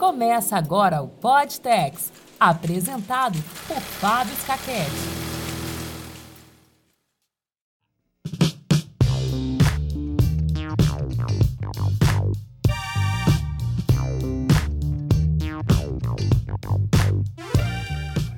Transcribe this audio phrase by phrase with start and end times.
[0.00, 3.38] Começa agora o Podtex, apresentado
[3.68, 4.90] por Fábio Scaquete.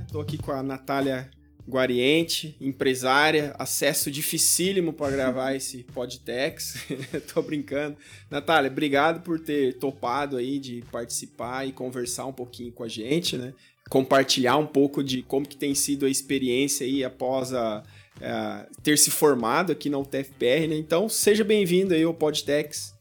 [0.04, 1.30] Estou aqui com a Natália
[1.68, 6.86] Guariente, empresária, acesso dificílimo para gravar esse podtex.
[7.32, 7.96] Tô brincando.
[8.30, 13.36] Natália, obrigado por ter topado aí de participar e conversar um pouquinho com a gente,
[13.36, 13.54] né?
[13.88, 17.82] Compartilhar um pouco de como que tem sido a experiência aí após a,
[18.20, 20.76] a ter se formado aqui na UTFPR, né?
[20.76, 22.94] Então, seja bem-vindo aí ao Podtex.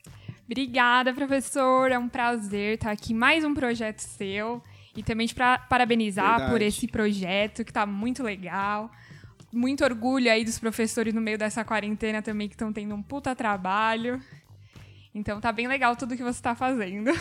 [0.46, 1.92] Obrigada, professor.
[1.92, 4.62] É um prazer estar aqui mais um projeto seu.
[4.96, 6.52] E também para parabenizar Verdade.
[6.52, 8.92] por esse projeto que está muito legal.
[9.52, 13.36] Muito orgulho aí dos professores no meio dessa quarentena também que estão tendo um puta
[13.36, 14.22] trabalho.
[15.14, 17.12] Então tá bem legal tudo que você está fazendo.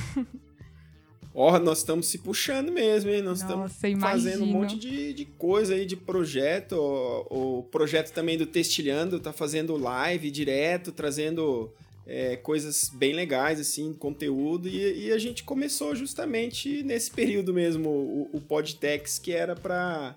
[1.35, 3.23] Ó, nós estamos se puxando mesmo, hein?
[3.23, 4.59] Nós Nossa, estamos fazendo um imagino.
[4.61, 6.73] monte de, de coisa aí, de projeto.
[6.73, 11.73] O, o projeto também do Testilhando tá fazendo live direto, trazendo
[12.07, 14.69] é, coisas bem legais, assim, conteúdo.
[14.69, 20.15] E, e a gente começou justamente nesse período mesmo, o, o Podtex, que era para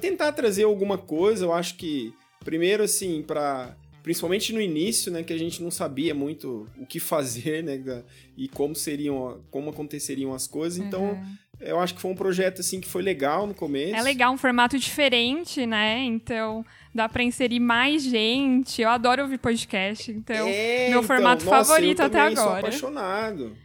[0.00, 1.44] tentar trazer alguma coisa.
[1.44, 2.12] Eu acho que,
[2.44, 7.00] primeiro, assim, para principalmente no início, né, que a gente não sabia muito o que
[7.00, 8.04] fazer, né,
[8.36, 10.78] e como seriam, como aconteceriam as coisas.
[10.78, 11.36] Então, Uhum.
[11.64, 13.94] Eu acho que foi um projeto assim que foi legal no começo.
[13.94, 15.98] É legal, um formato diferente, né?
[16.04, 18.82] Então dá para inserir mais gente.
[18.82, 22.44] Eu adoro ouvir podcast, então É, meu então, formato nossa, favorito eu até também Sou
[22.44, 22.58] agora.
[22.60, 23.56] apaixonado.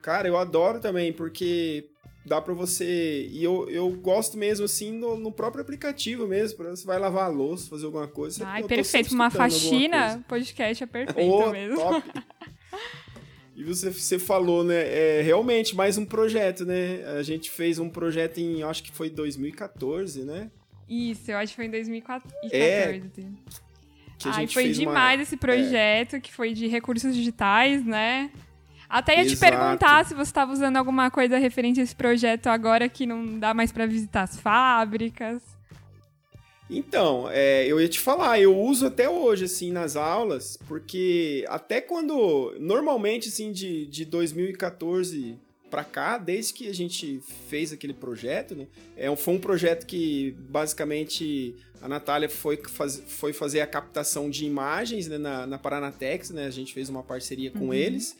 [0.00, 1.86] Cara, eu adoro também porque
[2.24, 6.70] dá pra você e eu, eu gosto mesmo assim no, no próprio aplicativo mesmo, para
[6.70, 8.46] você vai lavar a louça, fazer alguma coisa.
[8.46, 9.12] Ai, perfeito.
[9.12, 11.76] Uma faxina, podcast é perfeito Ô, mesmo.
[11.76, 12.02] top.
[13.54, 14.76] E você, você falou, né?
[14.76, 17.04] É, realmente, mais um projeto, né?
[17.18, 20.50] A gente fez um projeto em, acho que foi 2014, né?
[20.88, 22.34] Isso, eu acho que foi em 2014.
[22.50, 23.00] É,
[24.18, 28.30] Que Ai, foi fez uma- demais esse projeto, que foi de recursos digitais, né?
[28.88, 29.50] Até ia te Exato.
[29.52, 33.52] perguntar se você estava usando alguma coisa referente a esse projeto agora que não dá
[33.54, 35.42] mais para visitar as fábricas.
[36.70, 41.80] Então, é, eu ia te falar, eu uso até hoje, assim, nas aulas, porque até
[41.80, 45.36] quando, normalmente, assim, de, de 2014
[45.70, 49.86] pra cá, desde que a gente fez aquele projeto, né, é, um- foi um projeto
[49.86, 55.58] que, basicamente, a Natália foi, faz, foi fazer a captação de imagens né, na, na
[55.58, 57.74] Paranatex, né, a gente fez uma parceria com Uhum.
[57.74, 58.16] eles,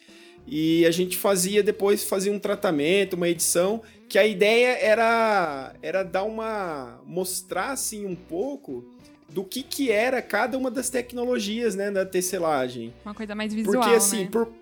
[0.47, 3.81] e a gente fazia, depois fazia um tratamento, uma edição,
[4.13, 7.01] que a ideia era, era dar uma.
[7.07, 8.85] mostrar assim um pouco
[9.31, 12.93] do que, que era cada uma das tecnologias né, da tecelagem.
[13.07, 14.29] Uma coisa mais visual, Porque assim, né?
[14.31, 14.53] por,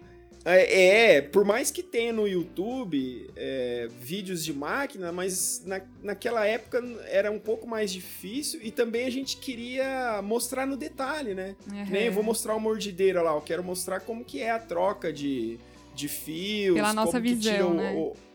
[0.44, 6.46] é, é, por mais que tenha no YouTube é, vídeos de máquina, mas na, naquela
[6.46, 11.56] época era um pouco mais difícil e também a gente queria mostrar no detalhe, né?
[11.86, 14.60] Que nem eu vou mostrar uma mordideira lá, eu quero mostrar como que é a
[14.60, 15.58] troca de,
[15.92, 16.76] de fios.
[16.76, 17.92] Pela nossa visão, o- né?
[17.96, 18.29] o-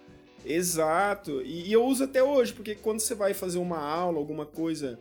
[0.46, 1.42] Exato.
[1.42, 5.00] E, e eu uso até hoje, porque quando você vai fazer uma aula, alguma coisa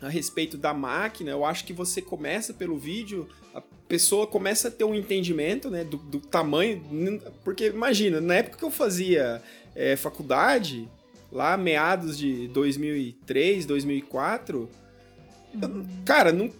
[0.00, 4.70] a respeito da máquina, eu acho que você começa pelo vídeo, a pessoa começa a
[4.70, 6.82] ter um entendimento, né, do, do tamanho,
[7.42, 9.42] porque imagina, na época que eu fazia
[9.74, 10.88] é, faculdade,
[11.32, 14.68] lá meados de 2003, 2004,
[16.04, 16.50] cara, não,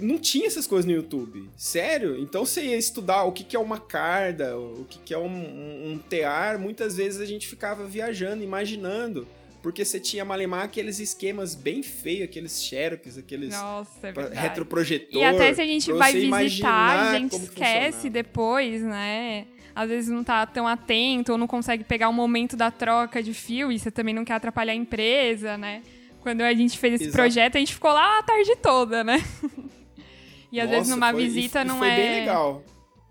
[0.00, 1.48] não tinha essas coisas no YouTube.
[1.56, 2.20] Sério?
[2.20, 5.26] Então você ia estudar o que, que é uma carda, o que, que é um,
[5.26, 9.26] um, um tear, muitas vezes a gente ficava viajando, imaginando.
[9.62, 15.20] Porque você tinha malemar aqueles esquemas bem feios, aqueles xerox, aqueles Nossa, é retroprojetor.
[15.20, 18.10] E até se a gente vai visitar, a gente esquece funcionava.
[18.10, 19.46] depois, né?
[19.74, 23.34] Às vezes não tá tão atento ou não consegue pegar o momento da troca de
[23.34, 25.82] fio e você também não quer atrapalhar a empresa, né?
[26.28, 27.16] Quando a gente fez esse Exato.
[27.16, 29.16] projeto, a gente ficou lá a tarde toda, né?
[30.52, 31.96] E às vezes Nossa, numa foi- visita e não foi é.
[31.96, 32.62] bem legal.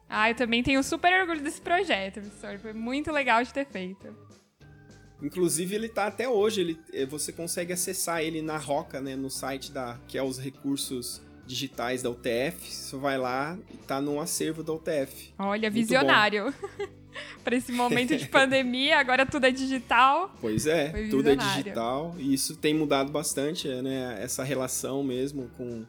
[0.10, 2.58] Ah, eu também tenho super orgulho desse projeto, professor.
[2.60, 4.08] Foi muito legal de ter feito.
[5.22, 9.30] Inclusive ele tá até hoje, ele, eh, você consegue acessar ele na Roca, né, no
[9.30, 12.72] site da que é os recursos digitais da UTF.
[12.72, 15.34] Você vai lá e tá no acervo da UTF.
[15.40, 16.54] Olha, Muito visionário.
[17.44, 20.36] Para esse momento de pandemia, agora tudo é digital.
[20.42, 25.86] Pois é, tudo é digital e isso tem mudado bastante, né, essa relação mesmo com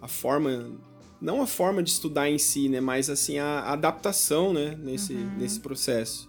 [0.00, 0.70] a forma
[1.20, 5.36] não a forma de estudar em si, né, mas assim a adaptação, né, nesse Uhum.
[5.38, 6.28] nesse processo.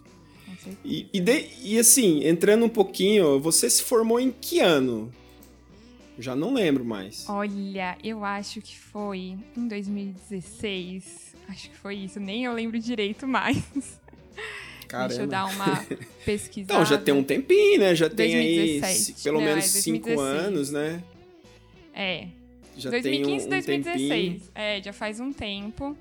[0.85, 5.11] E, e, de- e, assim, entrando um pouquinho, você se formou em que ano?
[6.19, 7.25] Já não lembro mais.
[7.27, 11.35] Olha, eu acho que foi em 2016.
[11.47, 13.57] Acho que foi isso, nem eu lembro direito mais.
[14.91, 15.07] Caramba.
[15.09, 15.85] Deixa eu dar uma
[16.25, 16.73] pesquisada.
[16.73, 17.95] Então, já tem um tempinho, né?
[17.95, 18.85] Já tem 2017.
[18.85, 20.45] aí ci- pelo Não, menos é cinco 2016.
[20.45, 21.03] anos, né?
[21.93, 22.27] É,
[22.77, 24.09] Já 2015 tem um, um 2016.
[24.09, 24.41] tempinho.
[24.55, 25.95] É, já faz um tempo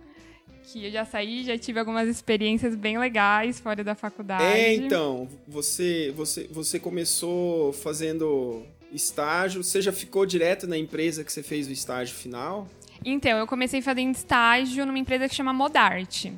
[0.65, 4.45] que eu já saí, já tive algumas experiências bem legais fora da faculdade.
[4.45, 11.33] É, então, você, você, você começou fazendo estágio, você já ficou direto na empresa que
[11.33, 12.69] você fez o estágio final?
[13.05, 16.33] Então, eu comecei fazendo estágio numa empresa que chama Modarte.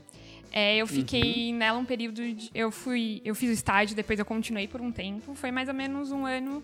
[0.52, 1.58] É, eu fiquei Uhum.
[1.58, 4.92] nela um período de, eu fui eu fiz o estágio depois eu continuei por um
[4.92, 6.62] tempo foi mais ou menos um ano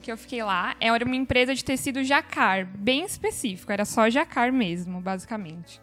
[0.00, 4.52] que eu fiquei lá era uma empresa de tecido jacar bem específico era só jacar
[4.52, 5.80] mesmo basicamente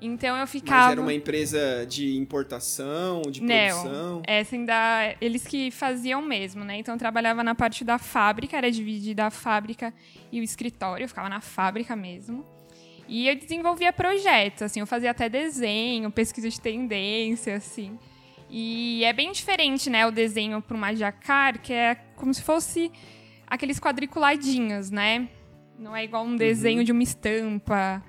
[0.00, 4.16] então eu ficava Mas era uma empresa de importação, de produção?
[4.16, 5.16] Não, essa ainda.
[5.20, 6.78] Eles que faziam mesmo, né?
[6.78, 9.92] Então eu trabalhava na parte da fábrica, era dividida a fábrica
[10.30, 12.44] e o escritório, eu ficava na fábrica mesmo.
[13.08, 17.98] E eu desenvolvia projetos, assim, eu fazia até desenho, pesquisa de tendência, assim.
[18.50, 22.92] E é bem diferente, né, o desenho para uma jacar, que é como se fosse
[23.46, 25.28] aqueles quadriculadinhos, né?
[25.78, 28.02] Não é igual um desenho de uma estampa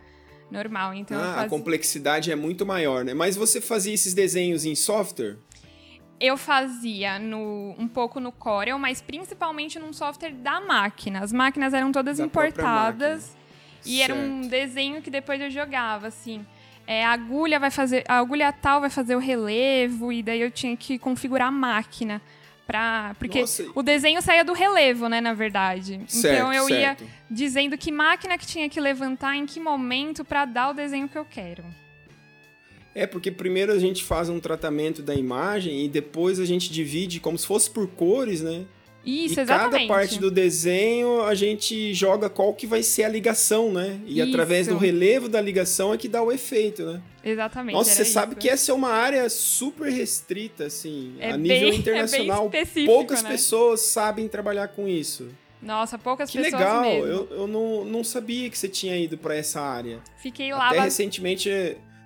[0.52, 0.94] normal.
[0.94, 1.24] Então Uhum.
[1.24, 3.14] Ah, a fazia- complexidade é muito maior, né?
[3.14, 5.38] Mas você fazia esses desenhos em software?
[6.20, 11.22] Eu fazia no, um pouco no Corel, mas principalmente num software da máquina.
[11.22, 13.38] As máquinas eram todas Da importadas
[13.86, 14.50] e era um Certo.
[14.50, 16.46] desenho que depois eu jogava, assim.
[16.88, 18.04] É, a agulha vai fazer.
[18.08, 22.22] A agulha tal vai fazer o relevo, e daí eu tinha que configurar a máquina.
[22.66, 23.66] Pra, porque Nossa.
[23.74, 26.02] o desenho saía do relevo, né, na verdade.
[26.08, 27.04] Certo, então eu certo.
[27.04, 31.10] ia dizendo que máquina que tinha que levantar, em que momento, pra dar o desenho
[31.10, 31.64] que eu quero.
[32.94, 37.20] É, porque primeiro a gente faz um tratamento da imagem e depois a gente divide
[37.20, 38.66] como se fosse por cores, né?
[39.06, 39.88] Isso, e exatamente.
[39.88, 44.00] cada parte do desenho a gente joga qual que vai ser a ligação, né?
[44.06, 44.30] E Isso.
[44.30, 47.02] através do relevo da ligação é que dá o efeito, né?
[47.24, 47.76] Exatamente.
[47.76, 48.42] Nossa, você sabe isso.
[48.42, 52.46] que essa é uma área super restrita, assim, É a nível bem- é internacional.
[52.46, 53.30] específico, poucas né?
[53.32, 55.30] pessoas sabem trabalhar com isso.
[55.62, 56.82] Nossa, poucas Que pessoas legal!
[56.84, 57.06] mesmo.
[57.06, 60.00] Eu, eu não, não sabia que você tinha ido para essa área.
[60.22, 60.70] Fiquei lá.
[60.70, 61.50] Até recentemente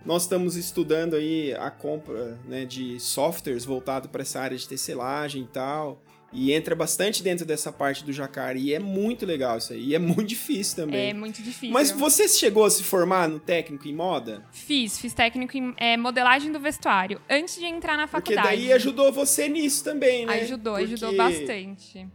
[0.05, 5.43] nós estamos estudando aí a compra né, de softwares voltado para essa área de tecelagem
[5.43, 6.01] e tal.
[6.33, 8.57] E entra bastante dentro dessa parte do Jacar.
[8.57, 9.89] E é muito legal isso aí.
[9.89, 11.11] E é muito difícil também.
[11.11, 11.69] É muito difícil.
[11.71, 14.43] Mas você chegou a se formar no técnico em moda?
[14.51, 18.47] Fiz, fiz técnico em é, modelagem do vestuário antes de entrar na Porque faculdade.
[18.63, 20.33] daí ajudou você nisso também, né?
[20.41, 22.07] Ajudou, ajudou Porque- bastante.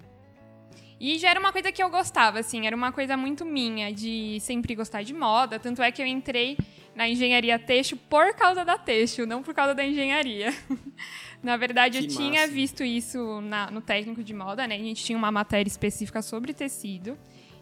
[1.01, 4.39] E já era uma coisa que eu gostava, assim, era uma coisa muito minha, de
[4.41, 5.57] sempre gostar de moda.
[5.57, 6.59] Tanto é que eu entrei
[6.99, 10.53] na engenharia têxtil por causa da têxtil, não por causa da engenharia.
[11.41, 12.53] na verdade, Que eu tinha massa.
[12.53, 14.75] visto isso na- no técnico de moda, né?
[14.75, 17.17] A gente tinha uma matéria específica sobre tecido.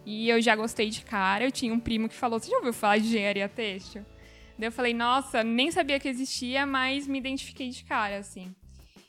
[0.06, 1.44] E eu já gostei de cara.
[1.44, 4.06] Eu tinha um primo que falou: Você já ouviu falar de engenharia têxtil?
[4.58, 8.54] Daí eu falei: Nossa, nem sabia que existia, mas me identifiquei de cara, assim.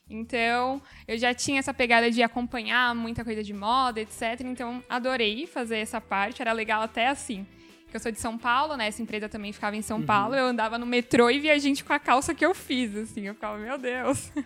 [0.09, 4.41] Então, eu já tinha essa pegada de acompanhar muita coisa de moda, etc.
[4.41, 6.41] Então, adorei fazer essa parte.
[6.41, 7.45] Era legal até assim.
[7.94, 8.88] Eu sou de São Paulo, né?
[8.88, 9.84] Essa empresa também ficava em Uhum.
[9.84, 10.36] São Paulo.
[10.36, 13.22] Eu andava no metrô e via gente com a calça que eu fiz, assim.
[13.28, 14.31] Eu ficava, meu Deus.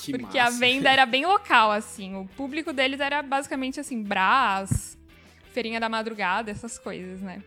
[0.00, 0.56] Que Porque massa.
[0.56, 2.14] a venda era bem local, assim.
[2.14, 4.96] O público deles era basicamente assim, Brás,
[5.52, 7.42] Feirinha da Madrugada, essas coisas, né?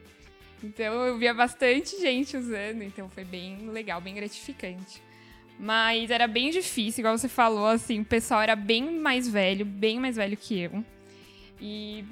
[0.61, 5.01] Então eu via bastante gente usando, então foi bem legal, bem gratificante.
[5.57, 9.97] Mas era bem difícil, igual você falou, assim, o pessoal era bem mais velho, bem
[9.97, 10.83] mais velho que eu.
[11.59, 12.03] E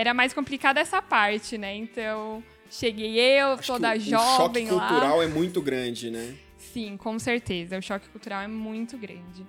[0.00, 1.76] era mais complicada essa parte, né?
[1.76, 4.88] Então, cheguei eu, Acho toda que o- jovem O choque lá.
[4.88, 6.34] cultural é muito grande, né?
[6.56, 7.76] Sim, com certeza.
[7.78, 9.46] O choque cultural é muito grande.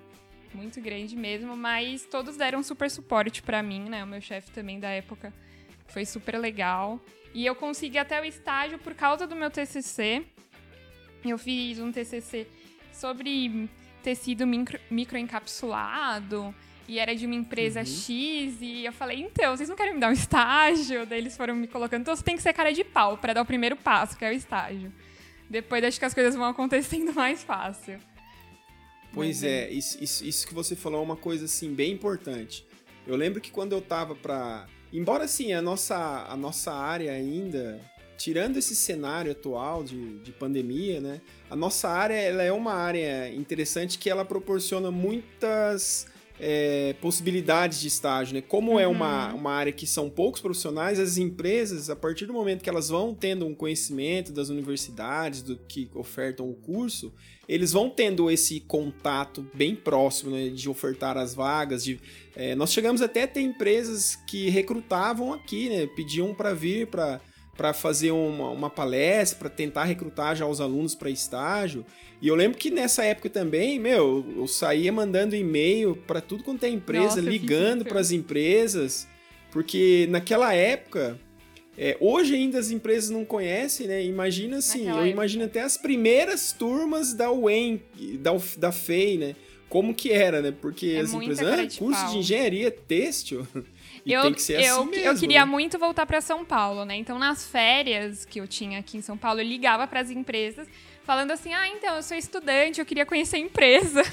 [0.54, 4.04] Muito grande mesmo, mas todos deram super suporte pra mim, né?
[4.04, 5.34] O meu chefe também da época
[5.88, 7.00] foi super legal.
[7.34, 10.24] E eu consegui até o estágio por causa do meu TCC.
[11.24, 12.46] Eu fiz um TCC
[12.92, 13.70] sobre
[14.04, 16.54] tecido micro, microencapsulado
[16.92, 20.10] e era de uma empresa X e eu falei, então, vocês não querem me dar
[20.10, 21.06] um estágio?
[21.06, 23.44] Daí eles foram me colocando, então você tem que ser cara de pau pra dar
[23.44, 24.92] o primeiro passo, que é o estágio.
[25.50, 27.98] Depois acho que as coisas vão acontecendo mais fácil.
[29.14, 32.68] Pois Mas é, isso, isso, isso que você falou é uma coisa assim bem importante.
[33.08, 34.68] Eu lembro que quando eu tava pra.
[34.92, 37.80] Embora assim, a nossa, a nossa área ainda,
[38.18, 41.22] tirando esse cenário atual de, de pandemia, né?
[41.50, 46.11] A nossa área ela é uma área interessante que ela proporciona muitas
[46.44, 48.42] é, possibilidades de estágio, né?
[48.42, 52.64] Como é uma, uma área que são poucos profissionais, as empresas, a partir do momento
[52.64, 57.14] que elas vão tendo um conhecimento das universidades, do que ofertam o curso,
[57.48, 61.84] eles vão tendo esse contato bem próximo, né, de ofertar as vagas.
[61.84, 62.00] De,
[62.36, 67.22] é, nós chegamos até a ter empresas que recrutavam aqui, né, pediam para vir para
[67.56, 71.86] para fazer uma, uma palestra, para tentar recrutar já os alunos para estágio.
[72.22, 76.64] E eu lembro que nessa época também, meu, eu saía mandando e-mail para tudo quanto
[76.64, 79.08] é empresa, Nossa, ligando para as empresas,
[79.52, 81.20] porque naquela época,
[81.78, 84.04] é, hoje ainda as empresas não conhecem, né?
[84.04, 85.14] Imagina assim, naquela eu época.
[85.14, 87.82] imagino até as primeiras turmas da UEM,
[88.20, 89.36] da, da FEI, né?
[89.68, 90.52] Como que era, né?
[90.52, 93.48] Porque é as empresas, ah, curso de engenharia têxtil.
[94.06, 95.52] E eu, tem que ser assim eu, mesmo, eu queria né?
[95.52, 96.96] muito voltar para São Paulo, né?
[96.96, 100.68] Então, nas férias que eu tinha aqui em São Paulo, eu ligava para as empresas
[101.04, 104.04] falando assim: ah, então, eu sou estudante, eu queria conhecer a empresa.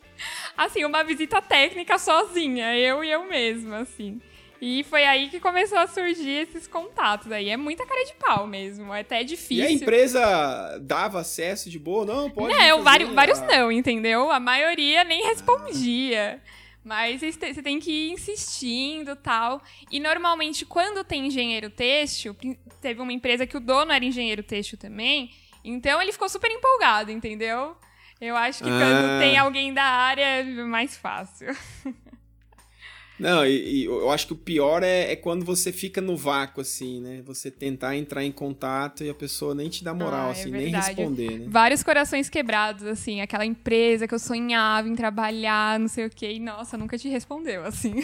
[0.56, 4.20] assim, uma visita técnica sozinha, eu e eu mesma, assim.
[4.60, 7.48] E foi aí que começou a surgir esses contatos aí.
[7.48, 9.64] É muita cara de pau mesmo, é até difícil.
[9.64, 12.04] E a empresa dava acesso de boa?
[12.04, 12.54] Não, pode.
[12.54, 14.30] Não, vários, vários não, entendeu?
[14.30, 16.42] A maioria nem respondia.
[16.44, 16.59] Ah.
[16.82, 19.62] Mas você tem que ir insistindo tal.
[19.90, 22.34] E normalmente, quando tem engenheiro têxtil,
[22.80, 25.30] teve uma empresa que o dono era engenheiro têxtil também.
[25.62, 27.76] Então ele ficou super empolgado, entendeu?
[28.20, 28.78] Eu acho que ah.
[28.78, 31.48] quando tem alguém da área é mais fácil.
[33.20, 36.62] Não, e, e, eu acho que o pior é, é, quando você fica no vácuo,
[36.62, 37.20] assim, né?
[37.26, 40.50] Você tentar entrar em contato e a pessoa nem te dá moral, ah, é assim,
[40.50, 41.46] nem responder, né?
[41.46, 46.32] Vários corações quebrados, assim, aquela empresa que eu sonhava em trabalhar, não sei o quê,
[46.32, 47.96] e nossa, nunca te respondeu, assim.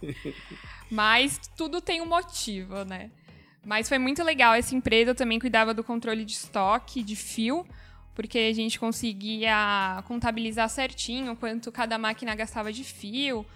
[0.90, 3.10] Mas tudo tem um motivo, né?
[3.62, 7.66] Mas foi muito legal essa empresa, eu também cuidava do controle de estoque, de fio,
[8.20, 13.46] porque a gente conseguia contabilizar certinho quanto cada máquina gastava de fio,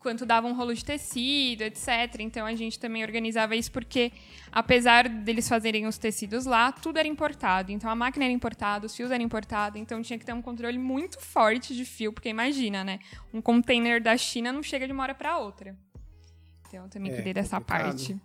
[0.00, 2.16] quanto dava um rolo de tecido, etc.
[2.18, 4.10] Então a gente também organizava isso porque,
[4.50, 7.70] apesar deles fazerem os tecidos lá, tudo era importado.
[7.70, 10.78] Então a máquina era importada, os fios eram importados, então tinha que ter um controle
[10.78, 12.98] muito forte de fio, porque imagina, né?
[13.32, 15.76] Um container da China não chega de uma hora para outra.
[16.66, 17.84] Então eu também é, cuidei dessa complicado.
[17.84, 18.20] parte.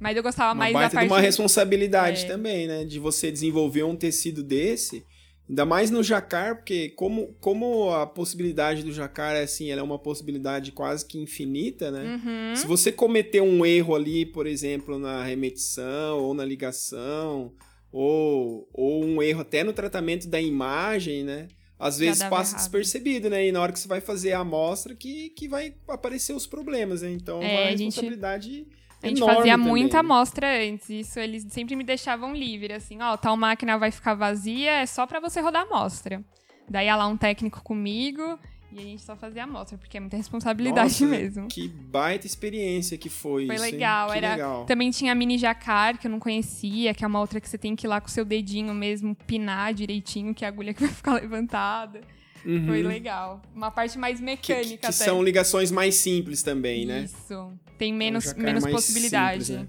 [0.00, 1.06] Mas eu gostava uma mais da parte...
[1.06, 2.28] de uma responsabilidade é.
[2.28, 2.84] também, né?
[2.84, 5.04] De você desenvolver um tecido desse...
[5.48, 9.84] Ainda mais no jacar, porque como, como a possibilidade do jacar é assim, ela é
[9.84, 12.20] uma possibilidade quase que infinita, né?
[12.20, 12.56] Uhum.
[12.56, 17.52] Se você cometer um erro ali, por exemplo, na remetição ou na ligação,
[17.92, 21.46] ou, ou um erro até no tratamento da imagem, né?
[21.78, 22.62] Às vezes passa errado.
[22.62, 23.46] despercebido, né?
[23.46, 27.02] E na hora que você vai fazer a amostra que, que vai aparecer os problemas,
[27.02, 27.12] né?
[27.12, 28.50] Então é, uma responsabilidade...
[28.50, 33.16] Gente a gente fazia muita amostra antes, isso eles sempre me deixavam livre, assim, ó,
[33.16, 36.24] tal máquina vai ficar vazia, é só para você rodar a amostra.
[36.68, 38.38] Daí ia lá um técnico comigo
[38.72, 41.48] e a gente só fazia amostra, porque é muita responsabilidade Nossa, mesmo.
[41.48, 43.64] Que baita experiência que foi, foi isso.
[43.64, 44.32] Foi legal, era.
[44.32, 44.64] Legal.
[44.64, 47.56] Também tinha a mini jacar, que eu não conhecia, que é uma outra que você
[47.56, 50.74] tem que ir lá com o seu dedinho mesmo pinar direitinho, que é a agulha
[50.74, 52.00] que vai ficar levantada.
[52.44, 52.66] Uhum.
[52.66, 53.40] Foi legal.
[53.54, 57.04] Uma parte mais mecânica que, que, que são ligações mais simples também, né?
[57.04, 57.52] Isso.
[57.78, 59.44] Tem menos, é um menos possibilidade.
[59.44, 59.68] Simples,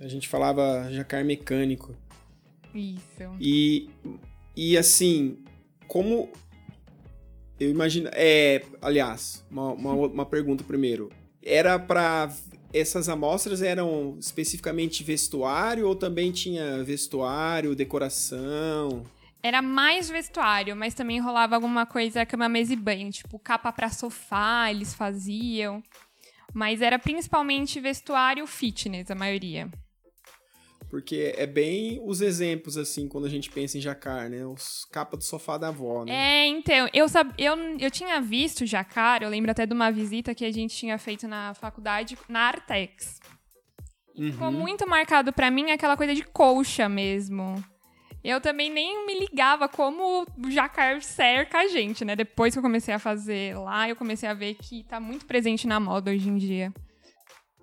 [0.00, 1.94] A gente falava jacar mecânico.
[2.74, 3.36] Isso.
[3.40, 3.90] E,
[4.56, 5.38] e assim,
[5.86, 6.30] como.
[7.58, 8.08] Eu imagino.
[8.12, 11.10] É, aliás, uma, uma, uma pergunta primeiro.
[11.42, 12.32] Era para
[12.72, 19.04] essas amostras eram especificamente vestuário ou também tinha vestuário, decoração?
[19.42, 23.88] Era mais vestuário, mas também rolava alguma coisa cama, mesa e banho, tipo capa para
[23.88, 25.82] sofá, eles faziam.
[26.58, 29.70] Mas era principalmente vestuário fitness, a maioria.
[30.90, 34.44] Porque é bem os exemplos, assim, quando a gente pensa em jacar, né?
[34.44, 36.12] Os capa do sofá da avó, né?
[36.12, 37.32] É, então, eu, sab...
[37.38, 40.98] eu, eu tinha visto jacar, eu lembro até de uma visita que a gente tinha
[40.98, 43.20] feito na faculdade, na Artex.
[44.16, 44.32] Uhum.
[44.32, 47.54] Ficou muito marcado para mim aquela coisa de colcha mesmo.
[48.22, 52.16] Eu também nem me ligava como o jacar cerca a gente, né?
[52.16, 55.66] Depois que eu comecei a fazer lá, eu comecei a ver que tá muito presente
[55.66, 56.72] na moda hoje em dia.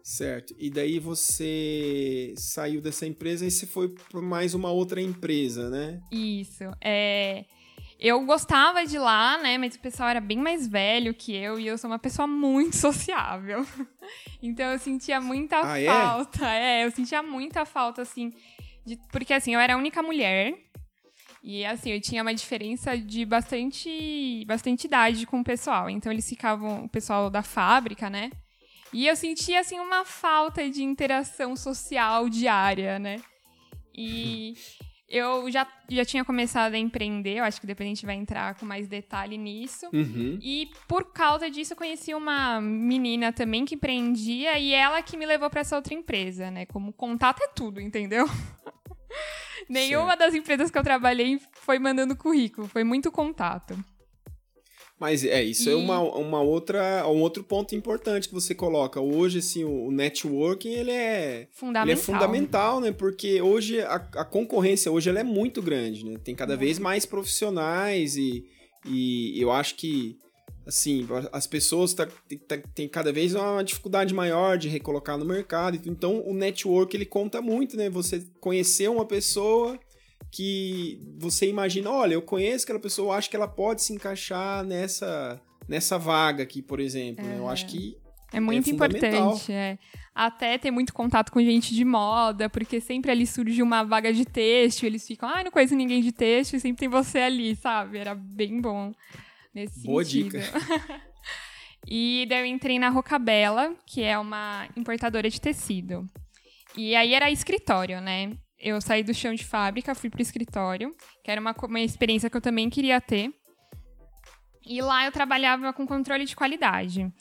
[0.05, 0.55] Certo.
[0.59, 5.99] E daí você saiu dessa empresa e você foi para mais uma outra empresa, né?
[6.11, 6.63] Isso.
[6.79, 7.45] É...
[7.99, 9.57] Eu gostava de lá, né?
[9.57, 12.75] Mas o pessoal era bem mais velho que eu e eu sou uma pessoa muito
[12.77, 13.65] sociável.
[14.43, 15.85] então eu sentia muita ah, é?
[15.87, 16.51] falta.
[16.51, 16.81] É?
[16.81, 18.31] é, eu sentia muita falta, assim,
[18.85, 20.53] de, porque, assim, eu era a única mulher.
[21.43, 25.89] E, assim, eu tinha uma diferença de bastante, bastante idade com o pessoal.
[25.89, 28.31] Então, eles ficavam, o pessoal da fábrica, né?
[28.91, 33.21] E eu sentia, assim, uma falta de interação social diária, né?
[33.93, 34.53] E
[35.15, 38.55] eu já, já tinha começado a empreender, eu acho que depois a gente vai entrar
[38.55, 39.87] com mais detalhe nisso.
[39.93, 40.37] Uhum.
[40.41, 45.25] E por causa disso eu conheci uma menina também que empreendia e ela que me
[45.25, 46.65] levou para essa outra empresa, né?
[46.65, 48.27] Como contato é tudo, entendeu?
[49.69, 53.73] Nenhuma das empresas que eu trabalhei foi mandando currículo, foi muito contato.
[54.99, 58.55] Mas é, isso é E- é uma, uma outra, um outro ponto importante que você
[58.55, 59.01] coloca.
[59.01, 61.83] Hoje, assim, o, o networking, ele é, Fundamental.
[61.83, 62.91] ele é fundamental, né?
[62.93, 66.17] Porque hoje a, a concorrência hoje ela é muito grande, né?
[66.23, 68.45] Tem cada vez mais profissionais e,
[68.85, 70.17] e eu acho que
[70.65, 72.07] assim, as pessoas tá,
[72.47, 75.79] tá- tem cada vez uma dificuldade maior de recolocar no mercado.
[75.85, 77.87] Então, o network ele conta muito, né?
[77.89, 79.77] Você conhecer uma pessoa
[80.31, 84.63] que você imagina, olha, eu conheço aquela pessoa, eu acho que ela pode se encaixar
[84.63, 87.25] nessa nessa vaga aqui, por exemplo.
[87.25, 87.37] né?
[87.39, 87.97] Eu acho que
[88.31, 89.09] É muito fundamental.
[89.09, 89.79] importante, é.
[90.13, 94.25] Até ter muito contato com gente de moda, porque sempre ali surge uma vaga de
[94.25, 97.97] texto, eles ficam, ah, não conheço ninguém de texto, e sempre tem você ali, sabe?
[97.97, 98.91] Era bem bom
[99.53, 100.29] nesse Boa sentido.
[100.37, 100.43] dica.
[101.87, 106.05] e daí eu entrei na Rocabella, que é uma importadora de tecido.
[106.77, 108.31] E aí era escritório, né?
[108.67, 112.35] Eu saí do chão de fábrica, fui pro escritório, que era uma, uma experiência que
[112.35, 113.31] eu também queria ter.
[114.65, 117.13] E lá eu trabalhava com controle de qualidade.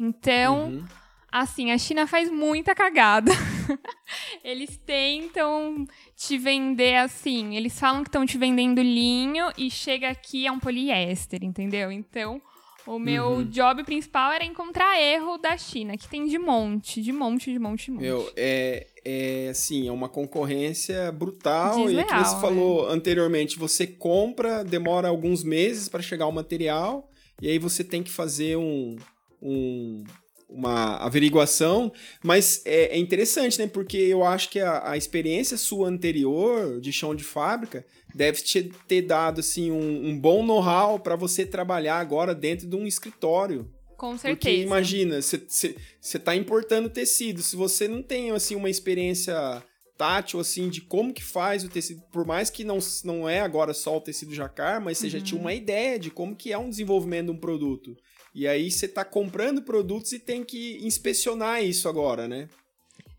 [0.00, 0.86] Então, Uhum.
[1.30, 3.30] assim, a China faz muita cagada.
[4.42, 5.86] eles tentam
[6.16, 10.58] te vender assim, eles falam que estão te vendendo linho e chega aqui é um
[10.58, 11.92] poliéster, entendeu?
[11.92, 12.40] Então,
[12.86, 13.44] o meu Uhum.
[13.50, 17.84] job principal era encontrar erro da China, que tem de monte, de monte, de monte,
[17.86, 18.02] de monte.
[18.02, 21.78] Meu, é, é assim, é uma concorrência brutal.
[21.90, 26.32] e é que Desleal, você falou anteriormente, você compra, demora alguns meses para chegar o
[26.32, 27.10] material,
[27.42, 28.96] e aí você tem que fazer um,
[29.42, 30.04] um-
[30.48, 31.92] uma averiguação.
[32.22, 33.66] Mas é, é interessante, né?
[33.66, 37.84] Porque eu acho que a, a experiência sua anterior de chão de fábrica
[38.14, 42.76] deve te ter dado assim um, um bom know-how para você trabalhar agora dentro de
[42.76, 43.70] um escritório.
[43.96, 44.62] Com Porque certeza.
[44.62, 47.42] imagina, você tá importando tecido.
[47.42, 49.62] Se você não tem assim uma experiência
[49.96, 53.72] tátil assim de como que faz o tecido, por mais que não, não é agora
[53.72, 56.68] só o tecido jacar, mas você já tinha uma ideia de como que é um
[56.68, 57.96] desenvolvimento de um produto.
[58.36, 62.50] E aí você tá comprando produtos e tem que inspecionar isso agora, né?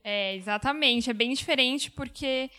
[0.04, 1.10] É, exatamente.
[1.10, 2.52] É bem diferente porque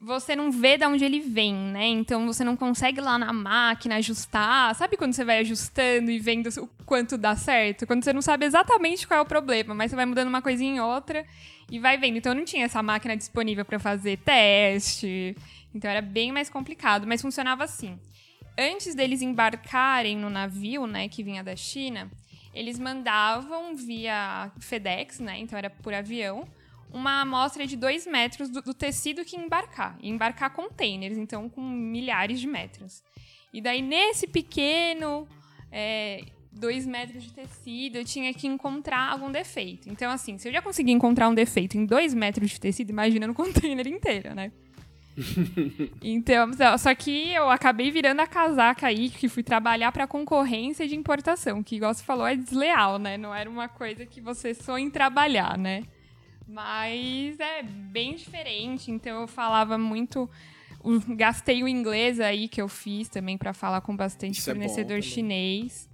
[0.00, 1.88] você não vê de onde ele vem, né?
[1.88, 4.72] Então você não consegue lá na máquina ajustar.
[4.76, 7.88] Sabe quando você vai ajustando e vendo o quanto dá certo?
[7.88, 10.76] Quando você não sabe exatamente qual é o problema, mas você vai mudando uma coisinha
[10.76, 11.26] em outra
[11.68, 12.18] e vai vendo.
[12.18, 15.36] Então eu não tinha essa máquina disponível para fazer teste.
[15.74, 17.98] Então era bem mais complicado, mas funcionava assim.
[18.58, 22.10] Antes deles embarcarem no navio, né, que vinha da China,
[22.54, 25.38] eles mandavam via FedEx, né?
[25.38, 26.46] Então era por avião,
[26.92, 29.96] uma amostra de dois metros do, do tecido que embarcar.
[30.02, 33.02] E embarcar containers, então com milhares de metros.
[33.52, 35.28] E daí, nesse pequeno
[35.70, 39.88] é, dois metros de tecido, eu tinha que encontrar algum defeito.
[39.88, 43.26] Então, assim, se eu já consegui encontrar um defeito em dois metros de tecido, imagina
[43.26, 44.52] no container inteiro, né?
[46.02, 50.94] Então, só- que eu acabei virando a casaca aí, que fui trabalhar para concorrência de
[50.96, 53.16] importação, que, igual você falou, é desleal, né?
[53.16, 55.84] Não era uma coisa que você sonha em trabalhar, né?
[56.46, 60.28] Mas é bem diferente, então eu falava muito.
[61.16, 64.88] Gastei o inglês aí que eu fiz também para falar com bastante Isso é fornecedor
[64.98, 65.02] também.
[65.02, 65.88] chinês.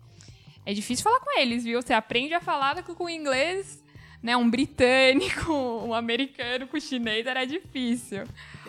[0.64, 1.80] É difícil falar com eles, viu?
[1.82, 3.82] Você aprende a falar com o inglês,
[4.26, 4.36] né?
[4.36, 5.52] Um britânico,
[5.86, 8.24] um americano com chinês era difícil.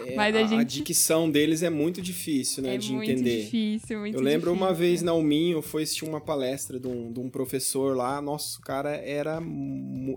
[0.06, 3.10] É, Mas a a, a gente- dicção deles é muito difícil, né, é de muito
[3.12, 3.44] entender.
[3.46, 4.88] difícil, muito Eu lembro uma difícil.
[4.88, 8.22] vez na Almin, eu fui assistir uma palestra de um, de um professor lá.
[8.22, 9.42] Nossa, o cara era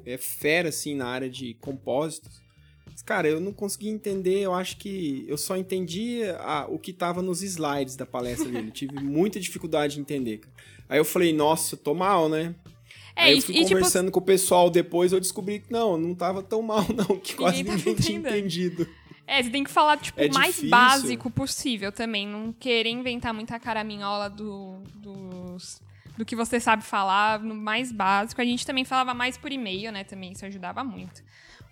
[0.06, 2.40] é fera, assim, na área de compósitos.
[3.06, 7.22] Cara, eu não consegui entender, eu acho que eu só entendi a- o que tava
[7.22, 8.70] nos slides da palestra dele.
[8.70, 10.52] Tive muita dificuldade de entender, cara.
[10.88, 12.54] Aí eu falei, nossa, tô mal, né?
[13.16, 15.96] É, Aí eu fui e, tipo, conversando com o pessoal depois, eu descobri que não,
[15.96, 18.86] não tava tão mal, não, que quase Ninguém ninguém tinha entendido.
[19.26, 20.70] É, você tem que falar, tipo, É o mais difícil.
[20.70, 22.26] básico possível também.
[22.26, 25.80] Não querer inventar muita caraminhola do, dos,
[26.16, 28.40] do que você sabe falar, no mais básico.
[28.40, 30.02] A gente também falava mais por e-mail, né?
[30.02, 31.22] Também isso ajudava muito.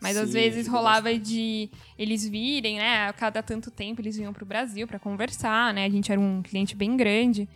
[0.00, 3.08] Mas às Sim, vezes ajuda rolava de eles virem, né?
[3.08, 5.84] A cada tanto tempo eles vinham pro Brasil para conversar, né?
[5.84, 7.48] A gente era um cliente bem grande.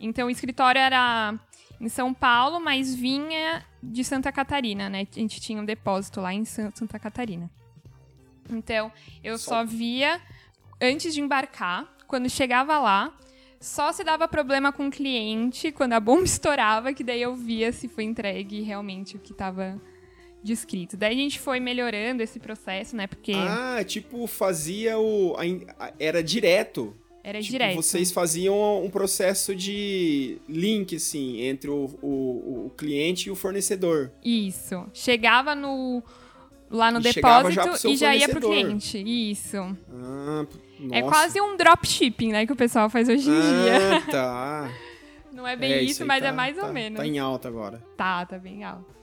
[0.00, 1.34] Então o escritório era
[1.80, 5.06] em São Paulo, mas vinha de Santa Catarina, né?
[5.10, 7.50] A gente tinha um depósito lá em San- Santa Catarina.
[8.50, 10.20] Então, eu Só- só via
[10.80, 13.16] antes de embarcar, quando chegava lá,
[13.60, 17.72] só se dava problema com o cliente, quando a bomba estourava, que daí eu via
[17.72, 19.80] se foi entregue realmente o que estava
[20.42, 20.96] descrito.
[20.96, 23.06] Daí a gente foi melhorando esse processo, né?
[23.06, 25.36] Porque Ah, tipo, fazia o.
[25.98, 26.96] era direto.
[27.22, 27.76] Era Tipo, direto.
[27.76, 34.10] vocês faziam um processo de link, assim, entre o, o, o cliente e o fornecedor.
[34.24, 34.86] Isso.
[34.94, 36.02] Chegava no
[36.70, 38.78] lá no E já pro depósito seu e já ia pro fornecedor.
[38.78, 39.30] cliente.
[39.32, 39.56] Isso.
[39.92, 40.46] Ah,
[40.92, 43.96] É quase um dropshipping, né, que o pessoal faz hoje em dia.
[43.96, 44.72] Ah, tá.
[45.32, 46.98] Não é bem é, isso, isso mas é tá, é mais tá, ou menos.
[46.98, 47.82] Tá em alta agora.
[47.96, 48.99] Tá, tá bem alta.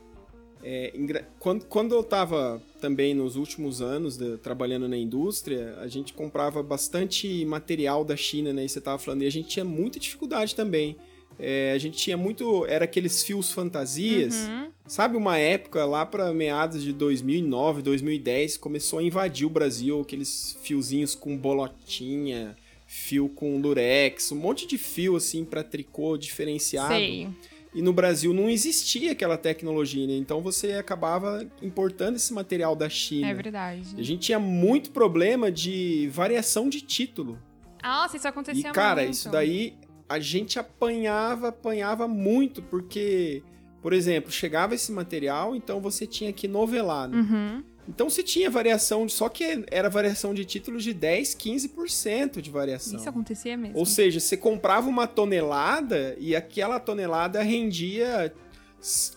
[0.69, 0.91] É,
[1.39, 6.61] quando, quando eu estava também nos últimos anos de, trabalhando na indústria, a gente comprava
[6.61, 8.65] bastante material da China, né?
[8.65, 10.97] E você estava falando, e a gente tinha muita dificuldade também.
[11.39, 12.65] É, a gente tinha muito.
[12.65, 14.35] Era aqueles fios fantasias.
[14.35, 14.67] Uhum.
[14.85, 20.57] Sabe, uma época lá para meados de 2009, 2010, começou a invadir o Brasil, aqueles
[20.61, 26.93] fiozinhos com bolotinha, fio com lurex, um monte de fio assim para tricô diferenciado.
[26.93, 27.29] Sei.
[27.77, 30.13] E no Brasil não existia aquela tecnologia, né?
[30.13, 33.27] Então você acabava importando esse material da China.
[33.27, 33.95] É verdade.
[33.95, 37.37] A gente tinha muito problema de variação de título.
[37.83, 39.13] Nossa, isso acontecia e, cara, muito.
[39.13, 39.75] isso daí
[40.09, 43.43] a gente apanhava, apanhava muito, porque,
[43.79, 47.17] por exemplo, chegava esse material, então você tinha que novelar, né?
[47.17, 47.63] Uhum.
[47.87, 52.99] Então você tinha variação, só que era variação de títulos de 10, 15% de variação.
[52.99, 53.77] Isso acontecia mesmo.
[53.77, 58.33] Ou seja, você comprava uma tonelada e aquela tonelada rendia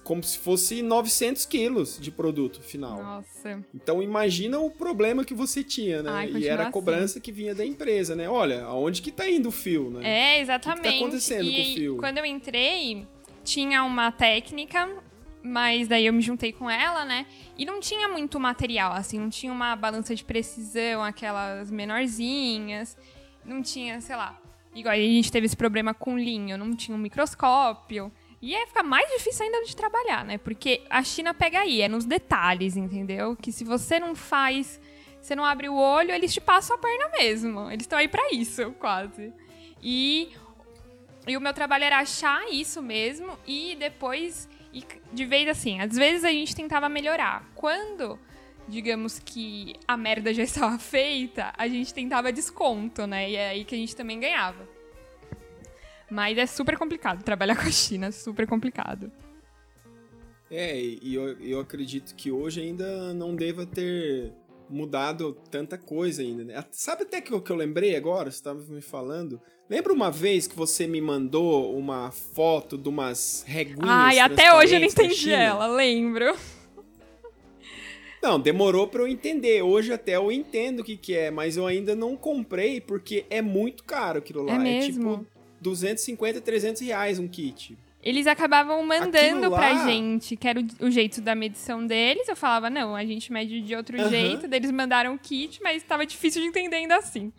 [0.02, 3.02] como se fosse 900 quilos de produto final.
[3.02, 3.62] Nossa.
[3.74, 6.11] Então imagina o problema que você tinha, né?
[6.11, 6.72] Ai, e era a assim.
[6.72, 8.28] cobrança que vinha da empresa, né?
[8.28, 10.00] Olha, aonde que tá indo o fio, né?
[10.02, 10.80] É, exatamente.
[10.80, 11.96] O que, que tá acontecendo e com o fio?
[11.98, 13.06] Quando eu entrei,
[13.44, 14.88] tinha uma técnica,
[15.42, 17.26] mas daí eu me juntei com ela, né?
[17.57, 22.96] E não tinha muito material, assim, não tinha uma balança de precisão, aquelas menorzinhas,
[23.44, 24.38] não tinha, sei lá.
[24.74, 28.12] Igual a gente teve esse problema com linho, não tinha um microscópio.
[28.42, 30.38] E aí fica mais difícil ainda de trabalhar, né?
[30.38, 33.37] Porque a China pega aí, é nos detalhes, entendeu?
[33.37, 34.81] Que se você não faz,
[35.20, 37.70] você não abre o olho, eles te passam a perna mesmo.
[37.70, 39.33] Eles estão aí para isso, quase.
[39.83, 40.31] E,
[41.26, 45.96] e o meu trabalho era achar isso mesmo e depois, e de vez assim, às
[45.96, 47.50] vezes a gente tentava melhorar.
[47.54, 48.18] Quando
[48.68, 53.30] digamos que a merda já estava feita, a gente tentava desconto, né?
[53.30, 54.68] E é aí que a gente também ganhava.
[56.11, 59.12] Mas é super complicado trabalhar com a China, super complicado.
[60.50, 64.33] É, e eu, eu acredito que hoje ainda não deva ter
[64.68, 66.64] mudado tanta coisa ainda, né?
[66.72, 69.40] Sabe até que o que eu lembrei agora, você estava me falando?
[69.70, 74.74] Lembra uma vez que você me mandou uma foto de umas reguinhas Ai, até hoje
[74.74, 76.37] eu não entendi ela, lembro.
[78.20, 79.62] Não, demorou para eu entender.
[79.62, 83.40] Hoje até eu entendo o que, que é, mas eu ainda não comprei porque é
[83.40, 84.56] muito caro aquilo lá.
[84.56, 85.12] É, mesmo?
[85.12, 85.26] é tipo
[85.61, 87.78] 250, 300 reais um kit.
[88.02, 89.56] Eles acabavam mandando lá...
[89.56, 92.26] pra gente, que era o, jeito da medição deles.
[92.26, 94.48] Eu falava, não, a gente mede de outro jeito.
[94.48, 97.33] Daí eles mandaram o kit, mas estava difícil de entender ainda assim.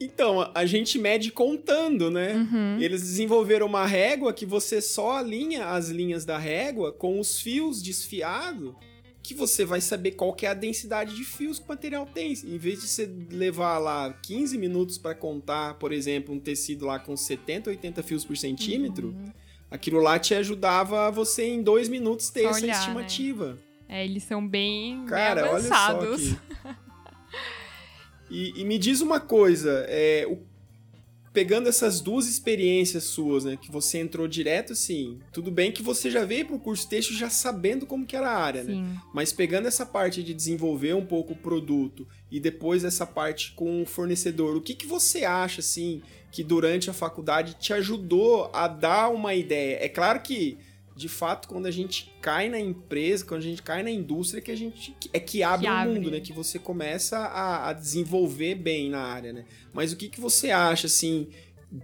[0.00, 2.34] Então, a gente mede contando, né?
[2.34, 2.78] Uhum.
[2.80, 7.82] Eles desenvolveram uma régua que você só alinha as linhas da régua com os fios
[7.82, 8.74] desfiados
[9.22, 12.32] que você vai saber qual que é a densidade de fios que o material tem.
[12.32, 16.98] Em vez de você levar lá 15 minutos para contar, por exemplo, um tecido lá
[16.98, 19.30] com 70, 80 fios por centímetro, uhum.
[19.70, 22.78] aquilo lá te ajudava você em dois minutos ter Só essa olhar, né?
[22.80, 23.52] estimativa.
[23.52, 23.58] Né?
[23.88, 26.08] É, eles são bem, Cara, bem avançados.
[26.08, 26.80] Olha só aqui.
[28.30, 30.38] e, e, me diz uma coisa, é, o
[31.32, 36.10] pegando essas duas experiências suas, né, que você entrou direto assim, tudo bem que você
[36.10, 38.64] já veio pro curso texto já sabendo como que era a área?
[38.64, 38.82] Sim.
[38.82, 39.00] né?
[39.14, 43.82] Mas pegando essa parte de desenvolver um pouco o produto e depois essa parte com
[43.82, 48.66] o fornecedor, o que que você acha assim que durante a faculdade te ajudou a
[48.66, 49.78] dar uma ideia?
[49.80, 50.58] É claro que
[50.96, 54.50] de fato, quando a gente cai na empresa, quando a gente cai na indústria, que
[54.50, 56.20] a gente é que abre o mundo, né?
[56.20, 59.44] Que você começa a, a, desenvolver bem na área, né?
[59.72, 61.28] Mas o que, que você acha, assim,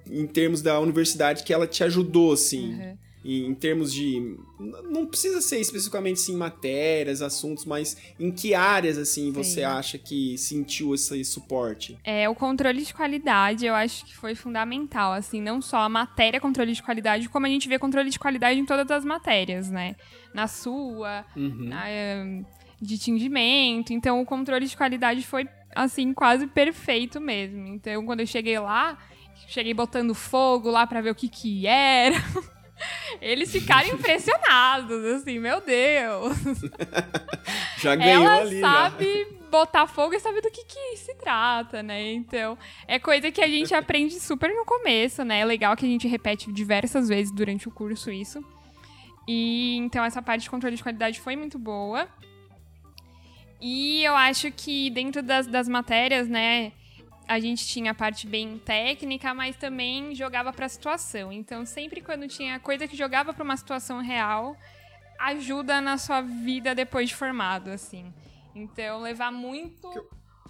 [0.07, 2.75] em termos da universidade, que ela te ajudou, assim?
[2.75, 4.37] Uhum em, termos de.
[4.85, 10.39] Não precisa ser especificamente assim, matérias, assuntos, mas em que áreas assim você acha que
[10.39, 11.99] sentiu esse suporte?
[12.05, 16.41] É, o controle de qualidade eu acho que foi fundamental, assim, não só a matéria
[16.41, 19.97] controle de qualidade, como a gente vê controle de qualidade em todas as matérias, né?
[20.33, 21.69] Na sua, uhum.
[21.69, 22.43] na, eh,
[22.81, 23.93] de tingimento.
[23.93, 27.67] Então, o controle de qualidade foi, assim, quase perfeito mesmo.
[27.67, 28.99] Então, quando eu cheguei lá,
[29.49, 32.17] cheguei botando fogo lá para ver o que que era.
[33.21, 36.37] Eles ficaram impressionados, assim, meu Deus.
[37.79, 39.51] já ganhou Ela ali, sabe já.
[39.51, 42.13] botar fogo e sabe do que, que se trata, né?
[42.13, 45.41] Então, é coisa que a gente aprende super no começo, né?
[45.41, 48.45] É legal que a gente repete diversas vezes durante o curso isso.
[49.27, 52.09] E então essa parte de controle de qualidade foi muito boa.
[53.61, 56.73] E eu acho que dentro das, das matérias, né?
[57.29, 61.33] A gente tinha a parte bem técnica, mas também jogava para a situação.
[61.33, 64.57] Então, sempre quando tinha coisa que jogava para uma situação real,
[65.19, 68.13] ajuda na sua vida depois de formado, assim.
[68.55, 69.89] Então, levar muito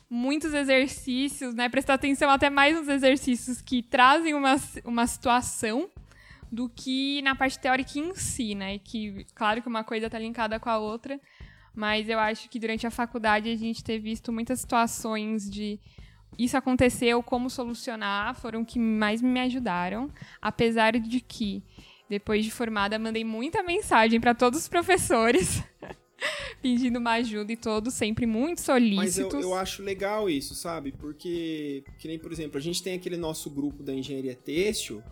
[0.08, 1.68] muitos exercícios, né?
[1.68, 5.90] Prestar atenção até mais nos exercícios que trazem uma, uma situação
[6.50, 8.78] do que na parte teórica em si, né?
[8.78, 11.20] Que, claro que uma coisa tá linkada com a outra,
[11.74, 15.80] mas eu acho que durante a faculdade a gente ter visto muitas situações de
[16.38, 20.10] isso aconteceu, como solucionar, foram que mais me ajudaram,
[20.40, 21.62] apesar de que
[22.08, 25.62] depois de formada mandei muita mensagem para todos os professores
[26.62, 29.34] pedindo uma ajuda e todos sempre muito solícitos.
[29.34, 30.92] Mas eu, eu acho legal isso, sabe?
[30.92, 35.02] Porque, que nem, por exemplo, a gente tem aquele nosso grupo da engenharia têxtil,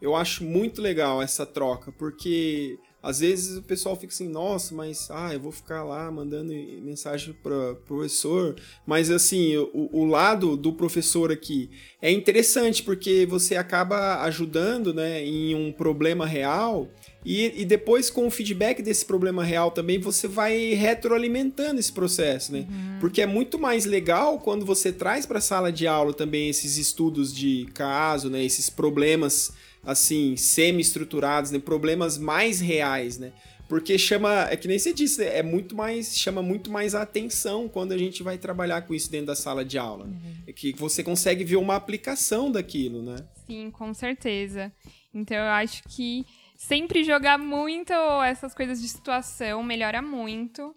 [0.00, 5.08] eu acho muito legal essa troca, porque às vezes o pessoal fica assim, nossa, mas
[5.10, 8.56] ah, eu vou ficar lá mandando mensagem para professor.
[8.84, 11.70] Mas assim, o, o, lado do professor aqui
[12.02, 16.88] é interessante porque você acaba ajudando né, em um problema real.
[17.24, 22.52] E, e depois, com o feedback desse problema real também, você vai retroalimentando esse processo,
[22.52, 22.60] né?
[22.60, 22.98] Uhum.
[23.00, 26.78] Porque é muito mais legal quando você traz para a sala de aula também esses
[26.78, 28.42] estudos de caso, né?
[28.42, 29.52] Esses problemas
[29.88, 31.58] assim, semi-estruturados, né?
[31.58, 33.32] problemas mais reais, né?
[33.66, 37.68] Porque chama, é que nem você disse, é muito mais, chama muito mais a atenção
[37.68, 40.04] quando a gente vai trabalhar com isso dentro da sala de aula.
[40.04, 40.34] Uhum.
[40.46, 43.16] É que você consegue ver uma aplicação daquilo, né?
[43.46, 44.70] Sim, com certeza.
[45.12, 46.24] Então eu acho que
[46.56, 50.74] sempre jogar muito essas coisas de situação melhora muito.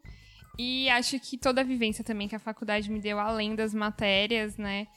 [0.58, 4.58] E acho que toda a vivência também que a faculdade me deu, além das matérias,
[4.58, 4.88] né?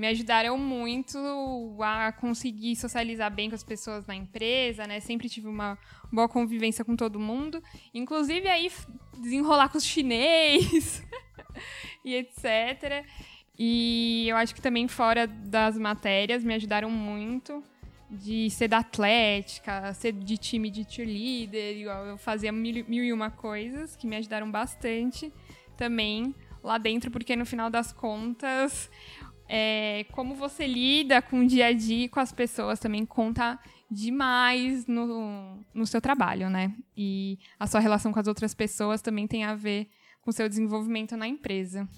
[0.00, 1.18] Me ajudaram muito
[1.78, 4.98] a conseguir socializar bem com as pessoas na empresa, né?
[4.98, 5.78] Sempre tive uma
[6.10, 8.72] boa convivência com todo mundo, inclusive aí
[9.18, 11.06] desenrolar com os chinês
[12.02, 13.04] e etc.
[13.58, 17.62] E eu acho que também fora das matérias me ajudaram muito
[18.10, 23.30] de ser da atlética, ser de time de cheerleader, eu fazia mil, mil e uma
[23.30, 25.30] coisas que me ajudaram bastante
[25.76, 28.90] também lá dentro, porque no final das contas
[29.52, 33.58] é, como você lida com o dia a dia com as pessoas também conta
[33.90, 36.72] demais no, no seu trabalho, né?
[36.96, 39.88] E a sua relação com as outras pessoas também tem a ver
[40.22, 41.88] com o seu desenvolvimento na empresa.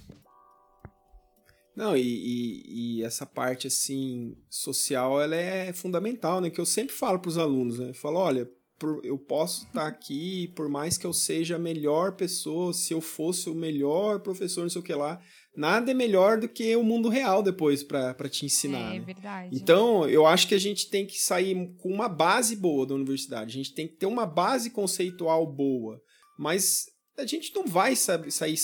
[1.76, 6.48] Não, e, e, e, essa parte, assim, social, ela é fundamental, né?
[6.48, 7.90] Que eu sempre falo para os alunos, né?
[7.90, 11.58] Eu falo, olha, por, eu posso estar tá aqui, por mais que eu seja a
[11.58, 15.20] melhor pessoa, se eu fosse o melhor professor, não sei o que lá,
[15.56, 18.94] nada é melhor do que o mundo real depois para te ensinar.
[18.94, 19.04] É, né?
[19.04, 19.54] verdade.
[19.54, 23.50] Então, eu acho que a gente tem que sair com uma base boa da universidade.
[23.50, 26.00] A gente tem que ter uma base conceitual boa.
[26.38, 28.56] Mas a gente não vai sair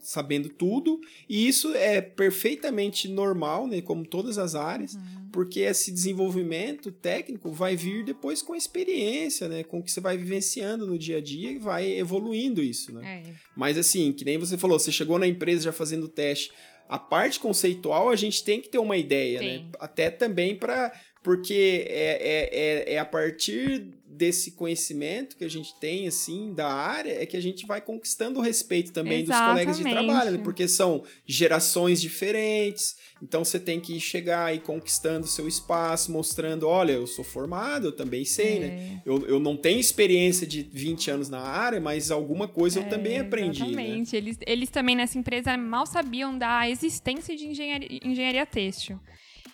[0.00, 5.28] sabendo tudo, e isso é perfeitamente normal, né, como todas as áreas, uhum.
[5.32, 10.00] porque esse desenvolvimento técnico vai vir depois com a experiência, né, com o que você
[10.00, 13.22] vai vivenciando no dia a dia e vai evoluindo isso, né.
[13.26, 13.32] É.
[13.56, 16.52] Mas assim, que nem você falou, você chegou na empresa já fazendo teste,
[16.88, 20.92] a parte conceitual a gente tem que ter uma ideia, né, até também para
[21.26, 26.72] porque é, é, é, é a partir desse conhecimento que a gente tem, assim, da
[26.72, 29.66] área, é que a gente vai conquistando o respeito também Exatamente.
[29.66, 30.40] dos colegas de trabalho, né?
[30.44, 36.92] porque são gerações diferentes, então você tem que chegar e conquistando seu espaço, mostrando, olha,
[36.92, 38.66] eu sou formado, eu também sei, né?
[38.66, 38.70] é.
[38.70, 39.02] né?
[39.04, 42.88] Eu, eu não tenho experiência de 20 anos na área, mas alguma coisa é, eu
[42.88, 43.66] também aprendi, né?
[43.66, 44.12] Exatamente.
[44.12, 44.18] Né?
[44.18, 49.00] Eles, eles também nessa empresa mal sabiam da existência de engenharia, engenharia têxtil.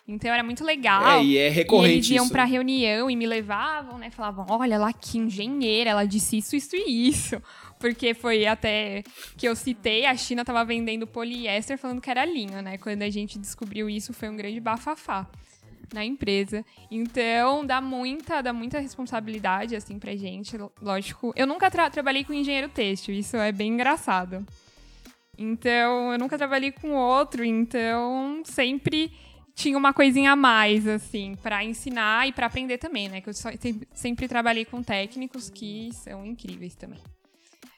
[0.06, 1.20] Então era muito legal.
[1.20, 1.92] É, e é recorrente.
[1.92, 2.32] E eles iam isso.
[2.32, 4.10] pra reunião e me levavam, né?
[4.10, 7.40] Falavam: olha lá que engenheira, ela disse isso, isso e isso.
[7.78, 9.02] Porque foi até
[9.36, 12.78] que eu citei, a China tava vendendo poliéster falando que era linho, né?
[12.78, 15.28] Quando a gente descobriu isso, foi um grande bafafá
[15.92, 16.64] na empresa.
[16.90, 20.56] Então, dá muita, dá muita responsabilidade, assim, pra gente.
[20.80, 24.46] Lógico, eu nunca tra trabalhei com engenheiro têxtil, isso é bem engraçado.
[25.36, 29.12] Então, eu nunca trabalhei com outro, então sempre
[29.54, 33.20] tinha uma coisinha a mais, assim, para ensinar e para aprender também, né?
[33.20, 33.50] Que eu só,
[33.92, 37.00] sempre trabalhei com técnicos que são incríveis também.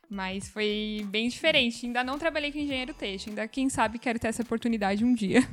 [0.09, 1.87] Mas foi bem diferente.
[1.87, 3.31] Ainda não trabalhei com engenheiro têxtil.
[3.31, 5.49] Ainda, quem sabe, quero ter essa oportunidade um dia.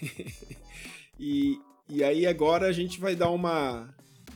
[1.18, 1.58] e,
[1.88, 3.94] e aí agora a gente vai dar uma,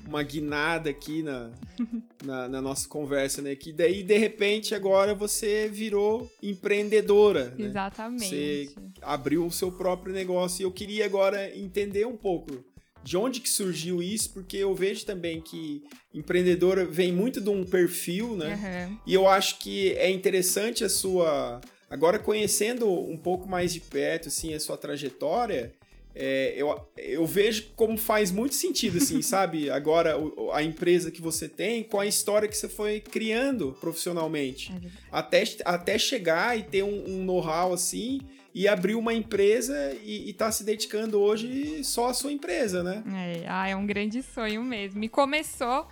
[0.08, 1.50] uma guinada aqui na,
[2.24, 3.54] na, na, nossa conversa, né?
[3.54, 7.54] Que daí, de repente, agora você virou empreendedora.
[7.56, 7.66] Né?
[7.66, 8.24] Exatamente.
[8.24, 10.62] Você abriu o seu próprio negócio.
[10.62, 12.64] E eu queria agora entender um pouco
[13.04, 17.64] de onde que surgiu isso, porque eu vejo também que empreendedora vem muito de um
[17.64, 18.88] perfil, né?
[18.88, 18.98] Uhum.
[19.06, 21.60] E eu acho que é interessante a sua...
[21.90, 25.72] Agora, conhecendo um pouco mais de perto, assim, a sua trajetória
[26.20, 29.70] é, eu, eu vejo como faz muito sentido, assim, sabe?
[29.70, 30.16] Agora,
[30.52, 34.72] a empresa que você tem com a história que você foi criando profissionalmente.
[34.72, 38.20] É até, até chegar e ter um, um know-how, assim,
[38.52, 43.04] e abriu uma empresa e, está se dedicando hoje só à sua empresa, né?
[43.06, 45.04] É, ah, é um grande sonho mesmo.
[45.04, 45.86] E começou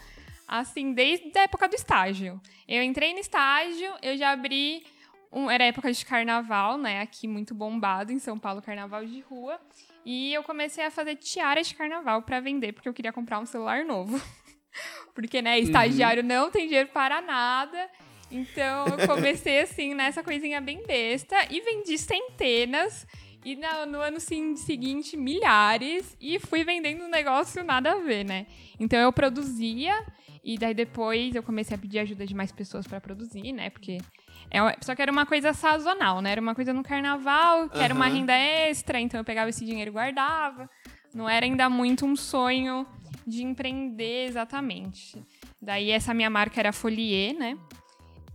[0.48, 2.40] assim desde a época do estágio.
[2.66, 4.84] Eu entrei no estágio, eu já abri
[5.32, 7.00] um, era época de carnaval, né?
[7.00, 9.60] Aqui muito bombado em São Paulo, carnaval de rua.
[10.06, 13.44] E eu comecei a fazer tiara de carnaval para vender, porque eu queria comprar um
[13.44, 14.22] celular novo.
[15.12, 16.28] porque, né, estagiário uhum.
[16.28, 17.90] não tem dinheiro para nada.
[18.30, 23.04] Então eu comecei assim nessa coisinha bem besta e vendi centenas.
[23.44, 26.16] E no, no ano seguinte, milhares.
[26.20, 28.46] E fui vendendo um negócio nada a ver, né?
[28.78, 29.92] Então eu produzia.
[30.44, 33.70] E daí depois eu comecei a pedir ajuda de mais pessoas para produzir, né?
[33.70, 33.98] Porque
[34.50, 36.32] é, só que era uma coisa sazonal, né?
[36.32, 37.84] Era uma coisa no carnaval, que uhum.
[37.84, 40.68] era uma renda extra, então eu pegava esse dinheiro e guardava.
[41.14, 42.86] Não era ainda muito um sonho
[43.26, 45.22] de empreender exatamente.
[45.60, 47.58] Daí essa minha marca era Folier, né?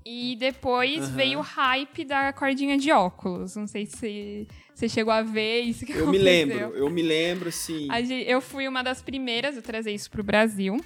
[0.06, 1.15] E depois uhum.
[1.15, 3.56] veio o hype da cordinha de óculos.
[3.56, 6.19] Não sei se você chegou a ver isso que Eu aconteceu.
[6.19, 7.88] me lembro, eu me lembro, sim.
[8.26, 10.78] Eu fui uma das primeiras a trazer isso pro Brasil,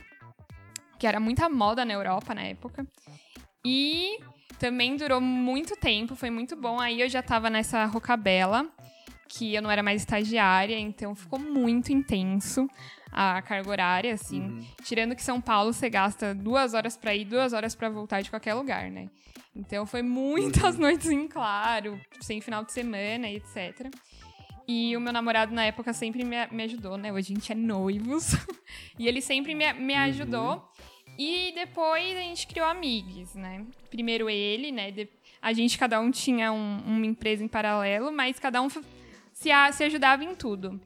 [1.00, 2.86] que era muita moda na Europa na época.
[3.66, 4.20] E
[4.66, 6.80] também durou muito tempo, foi muito bom.
[6.80, 8.68] Aí eu já tava nessa rocabela,
[9.28, 12.68] que eu não era mais estagiária, então ficou muito intenso
[13.12, 14.42] a carga horária, assim.
[14.42, 14.66] Uhum.
[14.84, 18.32] Tirando que São Paulo você gasta duas horas para ir, duas horas para voltar de
[18.32, 19.08] qualquer lugar, né?
[19.56, 20.82] Então foi muitas uhum.
[20.82, 23.88] noites em claro, sem final de semana e etc.
[24.68, 27.14] E o meu namorado na época sempre me, me ajudou, né?
[27.14, 28.32] Hoje a gente é noivos.
[28.98, 30.00] e ele sempre me, me uhum.
[30.00, 30.54] ajudou.
[30.54, 30.95] Uhum.
[31.18, 33.66] E depois a gente criou amigos, né?
[33.90, 34.92] Primeiro ele, né?
[35.42, 38.68] a gente, cada um tinha um, uma empresa em paralelo, mas cada um
[39.32, 40.82] se, a, se ajudava em tudo.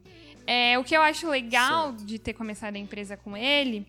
[0.46, 2.04] É, o que eu acho legal certo.
[2.04, 3.86] de ter começado a empresa com ele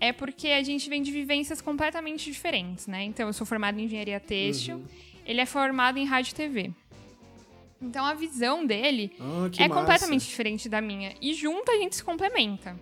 [0.00, 3.04] é porque a gente vem de vivências completamente diferentes, né?
[3.04, 4.86] Então, eu sou formada em engenharia têxtil, uhum.
[5.24, 6.70] ele é formado em rádio e TV.
[7.80, 9.80] Então, a visão dele oh, é massa.
[9.80, 11.14] completamente diferente da minha.
[11.20, 12.76] E junto a gente se complementa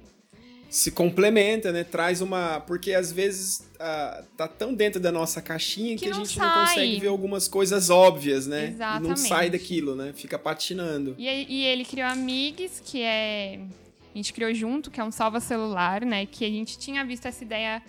[0.76, 1.84] se complementa, né?
[1.84, 2.60] Traz uma.
[2.60, 6.46] Porque às vezes uh, tá tão dentro da nossa caixinha que, que a gente sai.
[6.46, 8.68] não consegue ver algumas coisas óbvias, né?
[8.68, 9.04] Exatamente.
[9.06, 10.12] E não sai daquilo, né?
[10.14, 11.14] Fica patinando.
[11.16, 13.58] E, e ele criou Amigos, que é.
[14.14, 16.26] A gente criou junto, que é um salva celular, né?
[16.26, 17.82] Que a gente tinha visto essa ideia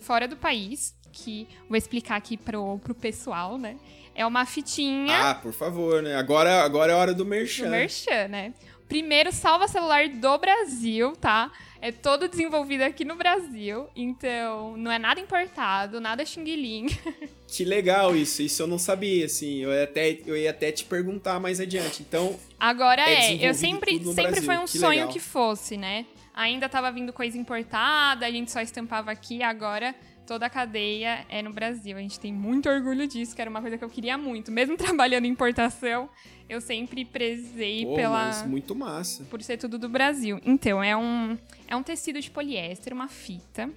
[0.00, 3.76] fora do país, que vou explicar aqui pro, pro pessoal, né?
[4.14, 5.30] É uma fitinha.
[5.30, 6.16] Ah, por favor, né?
[6.16, 7.64] Agora, agora é a hora do merchan.
[7.64, 8.54] Do merchan, né?
[8.88, 11.50] Primeiro salva celular do Brasil, tá?
[11.82, 16.44] É todo desenvolvido aqui no Brasil, então não é nada importado, nada xing
[17.48, 20.84] Que legal isso, isso eu não sabia, assim, eu ia até, eu ia até te
[20.84, 22.38] perguntar mais adiante, então...
[22.58, 24.42] Agora é, é eu sempre, sempre Brasil.
[24.44, 25.08] foi um que sonho legal.
[25.08, 26.06] que fosse, né?
[26.32, 29.92] Ainda tava vindo coisa importada, a gente só estampava aqui, agora
[30.32, 31.94] toda a cadeia é no Brasil.
[31.94, 34.50] A gente tem muito orgulho disso, que era uma coisa que eu queria muito.
[34.50, 36.08] Mesmo trabalhando em importação,
[36.48, 38.42] eu sempre prezei Pô, pela.
[38.46, 39.24] muito massa.
[39.24, 40.40] Por ser tudo do Brasil.
[40.42, 41.36] Então, é um,
[41.68, 43.68] é um tecido de poliéster, uma fita,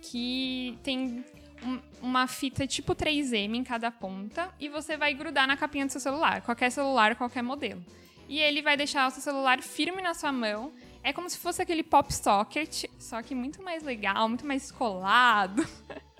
[0.00, 1.24] que tem
[1.60, 5.90] um, uma fita tipo 3M em cada ponta e você vai grudar na capinha do
[5.90, 6.40] seu celular.
[6.42, 7.84] Qualquer celular, qualquer modelo.
[8.28, 11.62] E ele vai deixar o seu celular firme na sua mão é como se fosse
[11.62, 15.66] aquele pop socket, só que muito mais legal, muito mais colado.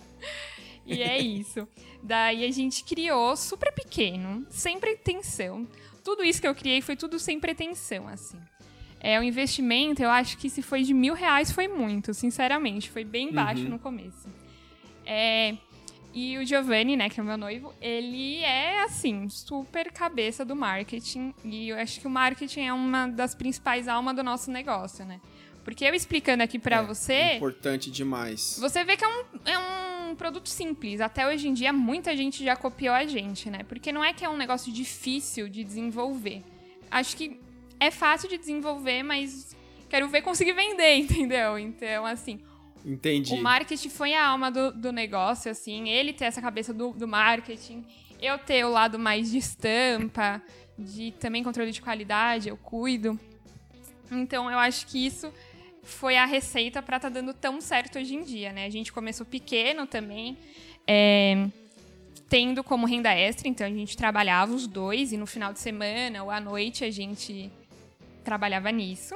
[0.87, 1.69] e é isso.
[2.03, 5.67] Daí a gente criou super pequeno, sem pretensão.
[6.03, 8.39] Tudo isso que eu criei foi tudo sem pretensão, assim.
[8.99, 12.91] É, o investimento, eu acho que se foi de mil reais foi muito, sinceramente.
[12.91, 13.71] Foi bem baixo uhum.
[13.71, 14.29] no começo.
[15.07, 15.57] É,
[16.13, 20.57] e o Giovanni, né, que é o meu noivo, ele é, assim, super cabeça do
[20.57, 21.33] marketing.
[21.45, 25.21] E eu acho que o marketing é uma das principais almas do nosso negócio, né?
[25.65, 27.35] Porque eu explicando aqui para é, você.
[27.35, 28.59] Importante demais.
[28.61, 31.01] Você vê que é um, é um produto simples.
[31.01, 33.61] Até hoje em dia, muita gente já copiou a gente, né?
[33.69, 36.43] Porque não é que é um negócio difícil de desenvolver.
[36.91, 37.41] Acho que
[37.79, 39.57] é fácil de desenvolver, mas
[39.89, 41.59] quero ver conseguir vender, entendeu?
[41.59, 42.41] Então, assim,
[42.85, 43.35] Entendi.
[43.35, 45.89] O marketing foi a alma do, do negócio, assim.
[45.89, 47.85] Ele ter essa cabeça do, do marketing.
[48.21, 50.43] Eu ter o lado mais de estampa,
[50.79, 53.19] de também controle de qualidade, eu cuido.
[54.11, 55.33] Então, eu acho que isso
[55.83, 58.67] foi a receita para estar tá dando tão certo hoje em dia, né?
[58.67, 60.37] A gente começou pequeno também,
[60.87, 61.49] é,
[62.29, 66.23] tendo como renda extra, então a gente trabalhava os dois e no final de semana
[66.23, 67.51] ou à noite a gente
[68.25, 69.15] trabalhava nisso.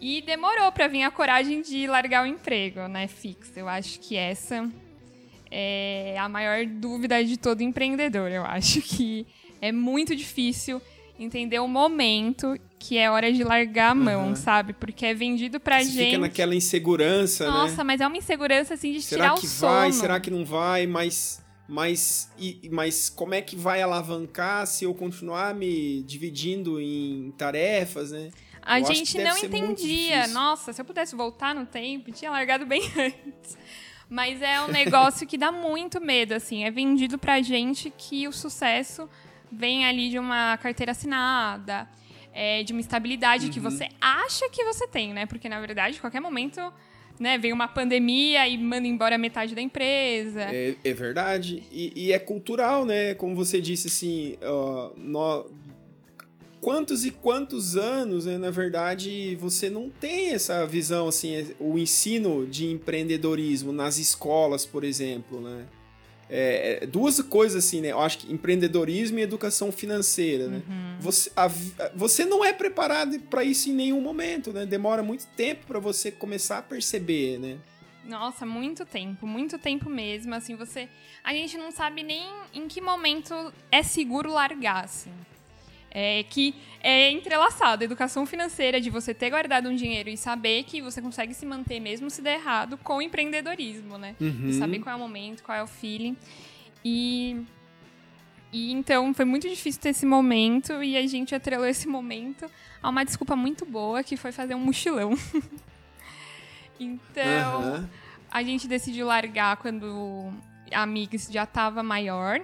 [0.00, 3.52] E demorou para vir a coragem de largar o emprego, né, fixo.
[3.56, 4.68] Eu acho que essa
[5.50, 8.30] é a maior dúvida de todo empreendedor.
[8.30, 9.26] Eu acho que
[9.60, 10.80] é muito difícil
[11.18, 14.34] entender o momento que é hora de largar a mão, uhum.
[14.34, 14.72] sabe?
[14.72, 16.06] Porque é vendido pra Você gente.
[16.06, 17.84] Fica naquela insegurança, Nossa, né?
[17.84, 19.48] mas é uma insegurança assim de será tirar o sono.
[19.48, 19.92] Será que vai?
[19.92, 20.86] Será que não vai?
[20.86, 27.32] Mas mas, e, mas como é que vai alavancar se eu continuar me dividindo em
[27.38, 28.30] tarefas, né?
[28.62, 30.26] A eu gente não entendia.
[30.28, 33.58] Nossa, se eu pudesse voltar no tempo, tinha largado bem antes.
[34.08, 36.64] Mas é um negócio que dá muito medo, assim.
[36.64, 39.08] É vendido pra gente que o sucesso
[39.50, 41.88] vem ali de uma carteira assinada,
[42.32, 43.52] é, de uma estabilidade uhum.
[43.52, 45.26] que você acha que você tem, né?
[45.26, 46.60] Porque, na verdade, a qualquer momento
[47.20, 50.42] né, vem uma pandemia e manda embora metade da empresa.
[50.42, 51.62] É, é verdade.
[51.70, 53.14] E, e, é cultural, né?
[53.14, 54.36] Como você disse, assim,
[54.96, 55.46] no,
[56.60, 62.46] quantos e quantos anos, né, na verdade, você não tem essa visão, assim, o ensino
[62.46, 65.66] de empreendedorismo nas escolas, por exemplo, né?
[66.32, 67.90] É, é, duas coisas assim, né?
[67.90, 70.62] Eu acho que empreendedorismo e educação financeira, né?
[70.68, 70.96] Uhum.
[71.00, 71.48] Você, a,
[71.92, 74.64] você não é preparado para isso em nenhum momento, né?
[74.64, 77.58] Demora muito tempo para você começar a perceber, né?
[78.04, 80.32] Nossa, muito tempo, muito tempo mesmo.
[80.32, 80.88] Assim, você,
[81.24, 85.10] a gente não sabe nem em que momento é seguro largar, assim.
[85.90, 87.82] É, que é entrelaçado.
[87.82, 91.44] A educação financeira de você ter guardado um dinheiro e saber que você consegue se
[91.44, 94.14] manter mesmo se der errado com o empreendedorismo, né?
[94.20, 94.52] Uhum.
[94.52, 96.16] saber qual é o momento, qual é o feeling.
[96.84, 97.44] E,
[98.52, 102.46] e então foi muito difícil ter esse momento e a gente atrelou esse momento
[102.82, 105.12] a uma desculpa muito boa que foi fazer um mochilão.
[106.78, 107.88] então uhum.
[108.30, 110.32] a gente decidiu largar quando
[110.72, 112.40] a Mix já estava maior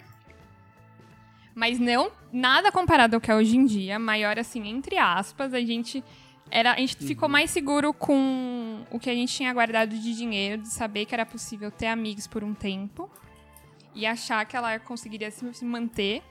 [1.57, 5.61] mas não nada comparado ao que é hoje em dia, maior assim, entre aspas, a
[5.61, 6.05] gente
[6.51, 7.09] era a gente uhum.
[7.09, 11.15] ficou mais seguro com o que a gente tinha guardado de dinheiro, de saber que
[11.15, 13.11] era possível ter amigos por um tempo
[13.95, 16.23] e achar que ela conseguiria se manter.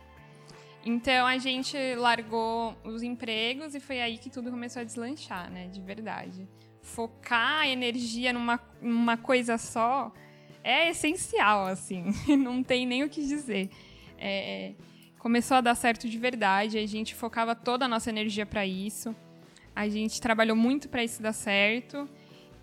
[0.85, 5.67] Então a gente largou os empregos e foi aí que tudo começou a deslanchar, né,
[5.69, 6.47] de verdade.
[6.83, 10.13] Focar a energia numa, numa coisa só
[10.63, 13.71] é essencial, assim, não tem nem o que dizer.
[14.19, 14.75] É,
[15.25, 19.15] começou a dar certo de verdade, a gente focava toda a nossa energia para isso.
[19.75, 22.07] A gente trabalhou muito para isso dar certo.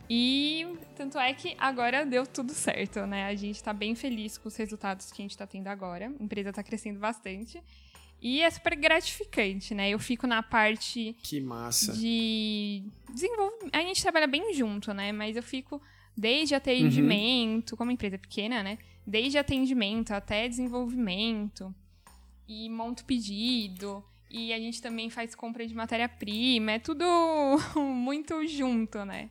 [0.09, 3.25] E tanto é que agora deu tudo certo, né?
[3.25, 6.07] A gente está bem feliz com os resultados que a gente está tendo agora.
[6.07, 7.61] A empresa está crescendo bastante.
[8.21, 9.91] E é super gratificante, né?
[9.91, 11.17] Eu fico na parte.
[11.21, 11.93] Que massa.
[11.95, 13.75] De desenvolvimento.
[13.75, 15.11] A gente trabalha bem junto, né?
[15.11, 15.83] Mas eu fico
[16.17, 17.77] desde atendimento, uhum.
[17.77, 18.79] como empresa pequena, né?
[19.05, 21.75] Desde atendimento até desenvolvimento
[22.53, 24.05] e monta o pedido.
[24.31, 26.73] E a gente também faz compra de matéria-prima.
[26.73, 27.05] É tudo
[27.77, 29.31] muito junto, né?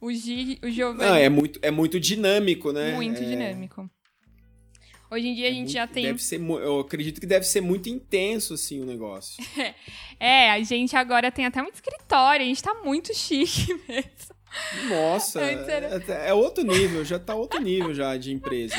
[0.00, 1.10] O, G, o Giovanni...
[1.10, 2.94] Ah, é muito, é muito dinâmico, né?
[2.94, 3.24] Muito é...
[3.24, 3.90] dinâmico.
[5.10, 6.04] Hoje em dia é a gente muito, já tem.
[6.04, 9.42] Deve ser, eu acredito que deve ser muito intenso, assim, o negócio.
[10.20, 14.37] é, a gente agora tem até um escritório, a gente tá muito chique mesmo.
[14.88, 16.02] Nossa, era...
[16.08, 18.76] é, é, outro nível, já tá outro nível já de empresa.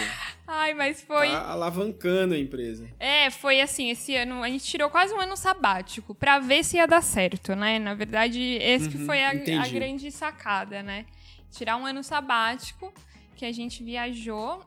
[0.48, 1.30] Ai, mas foi.
[1.30, 2.90] Tá alavancando a empresa.
[3.00, 4.44] É, foi assim, esse ano.
[4.44, 7.78] A gente tirou quase um ano sabático pra ver se ia dar certo, né?
[7.78, 11.06] Na verdade, esse uhum, que foi a, a, grande sacada, né?
[11.52, 12.92] Tirar um ano sabático,
[13.36, 14.64] que a gente viajou.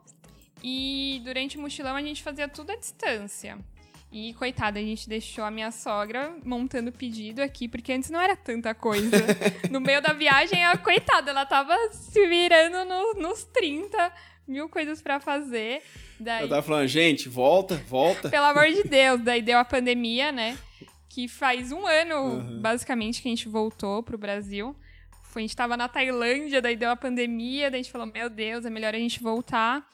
[0.63, 3.59] E durante o mochilão a gente fazia tudo à distância.
[4.13, 8.21] E, coitada, a gente deixou a minha sogra montando o pedido aqui, porque antes não
[8.21, 9.17] era tanta coisa.
[9.71, 14.13] no meio da viagem, a coitada, ela tava se virando no, nos 30,
[14.47, 15.83] mil coisas para fazer.
[16.21, 16.43] Daí...
[16.43, 18.29] Eu tava falando, gente, volta, volta.
[18.29, 20.59] Pelo amor de Deus, daí deu a pandemia, né?
[21.09, 22.61] Que faz um ano, uhum.
[22.61, 24.77] basicamente, que a gente voltou pro Brasil.
[25.23, 28.29] Foi, a gente tava na Tailândia, daí deu a pandemia, daí a gente falou, meu
[28.29, 29.89] Deus, é melhor a gente voltar.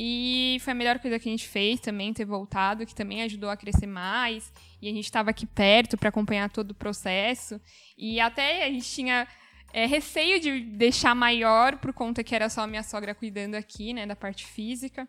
[0.00, 3.50] E foi a melhor coisa que a gente fez também, ter voltado, que também ajudou
[3.50, 4.52] a crescer mais.
[4.80, 7.60] E a gente estava aqui perto para acompanhar todo o processo.
[7.96, 9.26] E até a gente tinha
[9.72, 13.92] é, receio de deixar maior por conta que era só a minha sogra cuidando aqui,
[13.92, 15.08] né, da parte física.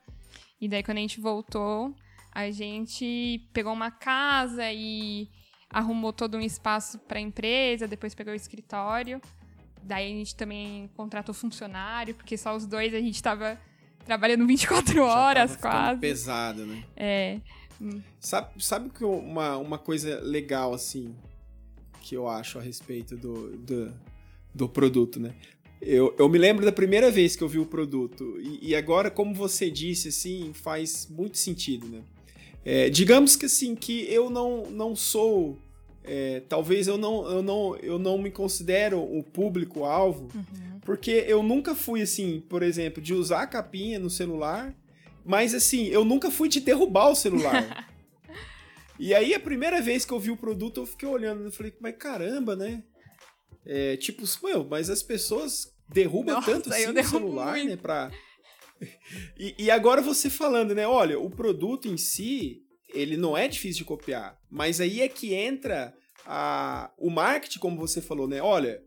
[0.60, 1.94] E daí quando a gente voltou,
[2.32, 5.30] a gente pegou uma casa e
[5.70, 9.22] arrumou todo um espaço para a empresa, depois pegou o escritório.
[9.84, 13.56] Daí a gente também contratou funcionário, porque só os dois a gente estava
[14.06, 16.00] trabalhando 24 horas quase.
[16.00, 16.84] pesado, né?
[16.96, 17.40] É.
[18.20, 21.16] Sabe, sabe que uma, uma coisa legal, assim,
[22.02, 23.94] que eu acho a respeito do, do,
[24.54, 25.34] do produto, né?
[25.82, 28.38] Eu, eu me lembro da primeira vez que eu vi o produto.
[28.42, 32.02] E, e agora, como você disse, assim, faz muito sentido, né?
[32.66, 35.58] É, digamos que assim, que eu não, não sou.
[36.12, 40.30] É, talvez eu não, eu, não, eu não me considero o público-alvo.
[40.34, 44.76] Uhum porque eu nunca fui assim, por exemplo, de usar a capinha no celular,
[45.24, 47.88] mas assim, eu nunca fui de derrubar o celular.
[48.98, 51.72] e aí a primeira vez que eu vi o produto, eu fiquei olhando e falei,
[51.80, 52.82] mas caramba, né?
[53.64, 57.70] É, tipo, meu, mas as pessoas derrubam Nossa, tanto assim o celular, muito.
[57.70, 57.78] né?
[57.78, 58.12] Pra,
[59.38, 60.88] E, e agora você falando, né?
[60.88, 64.42] Olha, o produto em si, ele não é difícil de copiar.
[64.50, 65.94] Mas aí é que entra
[66.26, 68.42] a, o marketing, como você falou, né?
[68.42, 68.82] Olha,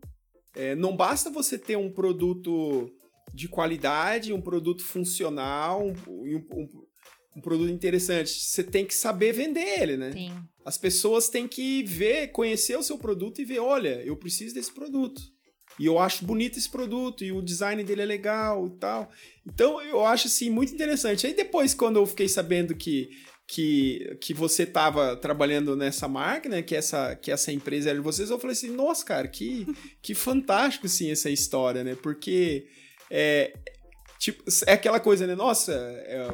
[0.55, 2.91] é, não basta você ter um produto
[3.33, 6.67] de qualidade, um produto funcional, um, um,
[7.37, 8.29] um, produto interessante.
[8.29, 10.11] Você tem que saber vender ele, né?
[10.11, 10.33] Sim.
[10.63, 14.71] As pessoas têm que ver, conhecer o seu produto e ver, olha, eu preciso desse
[14.71, 15.21] produto.
[15.79, 19.09] E eu acho bonito esse produto, e o design dele é legal e tal.
[19.45, 21.25] Então eu acho assim muito interessante.
[21.25, 23.09] Aí depois, quando eu fiquei sabendo que
[23.53, 26.63] que, que você estava trabalhando nessa marca, né?
[26.63, 29.67] Que essa, que essa empresa era de vocês, eu falei assim, nossa, cara, que,
[30.01, 31.93] que fantástico, assim, essa história, né?
[31.93, 32.65] Porque
[33.11, 33.53] é,
[34.17, 35.35] tipo, é aquela coisa, né?
[35.35, 36.33] Nossa, é,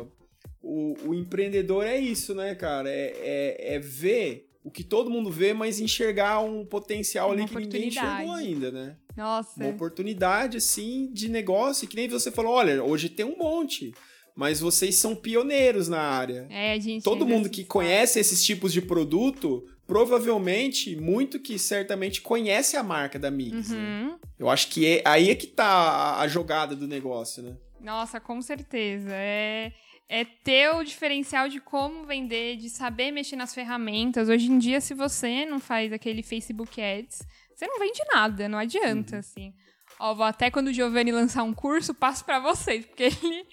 [0.62, 2.90] o, o empreendedor é isso, né, cara?
[2.90, 7.50] É, é, é, ver o que todo mundo vê, mas enxergar um potencial Uma ali
[7.50, 8.96] que ninguém enxergou ainda, né?
[9.18, 9.60] Nossa.
[9.60, 13.94] Uma oportunidade, assim, de negócio, que nem você falou, olha, hoje tem um monte
[14.36, 16.48] mas vocês são pioneiros na área.
[16.50, 17.04] É, a gente.
[17.04, 23.18] Todo mundo que conhece esses tipos de produto, provavelmente, muito que certamente conhece a marca
[23.18, 23.70] da Mix.
[23.70, 23.78] Né?
[23.78, 24.08] Uhum.
[24.10, 24.20] Né?
[24.38, 27.58] Eu acho que é, aí é que tá a, jogada do negócio, né?
[27.82, 29.10] Nossa, com certeza.
[29.12, 29.74] É,
[30.08, 34.30] é ter o diferencial de como vender, de saber mexer nas ferramentas.
[34.30, 37.22] Hoje em dia, se você não faz aquele Facebook Ads,
[37.56, 39.20] você não vende nada, não adianta, uhum.
[39.20, 39.54] assim.
[40.00, 43.46] Ó, vou até quando o Giovanni lançar um curso, passo para vocês, porque ele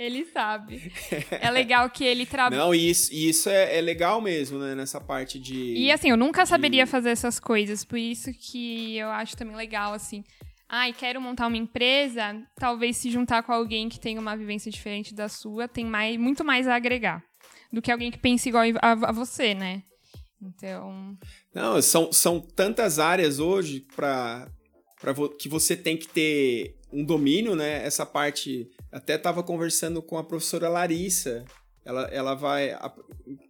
[0.00, 0.90] ele sabe.
[1.30, 2.56] É legal que ele trabalha.
[2.56, 4.74] Não, isso, isso é, é, legal mesmo, né?
[4.74, 5.74] Nessa parte de.
[5.74, 6.48] E assim, eu nunca de...
[6.48, 10.24] saberia fazer essas coisas, por isso que eu acho também legal, assim.
[10.68, 14.70] Ai, ah, quero montar uma empresa, talvez se juntar com alguém que tenha uma vivência
[14.70, 17.24] diferente da sua, tem mais, muito mais a agregar
[17.72, 19.82] do que alguém que pense igual a, a você, né?
[20.40, 21.18] Então.
[21.54, 24.48] Não, são, são tantas áreas hoje para
[25.38, 27.84] que você tem que ter um domínio, né?
[27.84, 31.44] Essa parte até estava conversando com a professora Larissa.
[31.84, 32.76] Ela, ela vai.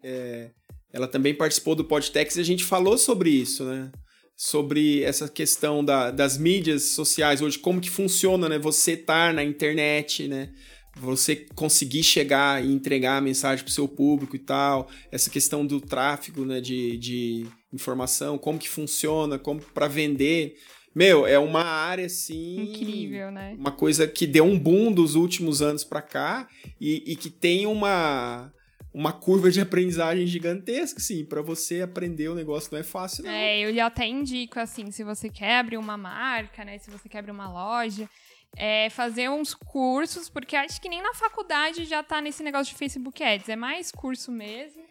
[0.02, 0.50] É,
[0.92, 3.90] ela também participou do Podtex e a gente falou sobre isso, né?
[4.36, 8.58] Sobre essa questão da, das mídias sociais hoje, como que funciona, né?
[8.58, 10.52] Você estar na internet, né?
[10.96, 14.88] Você conseguir chegar e entregar a mensagem para o seu público e tal.
[15.10, 16.60] Essa questão do tráfego, né?
[16.60, 20.56] De, de informação, como que funciona, como para vender.
[20.94, 22.62] Meu, é uma área assim.
[22.62, 23.54] Incrível, né?
[23.58, 26.48] Uma coisa que deu um boom dos últimos anos para cá
[26.80, 28.52] e, e, que tem uma.
[28.92, 31.24] Uma curva de aprendizagem gigantesca, sim.
[31.24, 33.30] Para você aprender o negócio não é fácil, não.
[33.30, 36.76] É, eu até indico, assim, se você quer abrir uma marca, né?
[36.78, 38.10] Se você quer abrir uma loja,
[38.56, 42.78] é fazer uns cursos, porque acho que nem na faculdade já tá nesse negócio de
[42.78, 43.48] Facebook Ads.
[43.48, 44.82] É mais curso mesmo.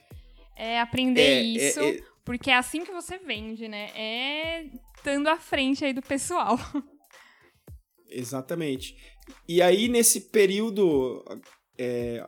[0.55, 1.81] É aprender é, é isso.
[1.81, 1.99] É...
[2.23, 3.89] Porque é assim que você vende, né?
[3.95, 4.65] É
[4.99, 6.59] estando à frente aí do pessoal.
[8.09, 8.95] Exatamente.
[9.47, 11.23] E aí, nesse período.
[11.77, 12.27] É,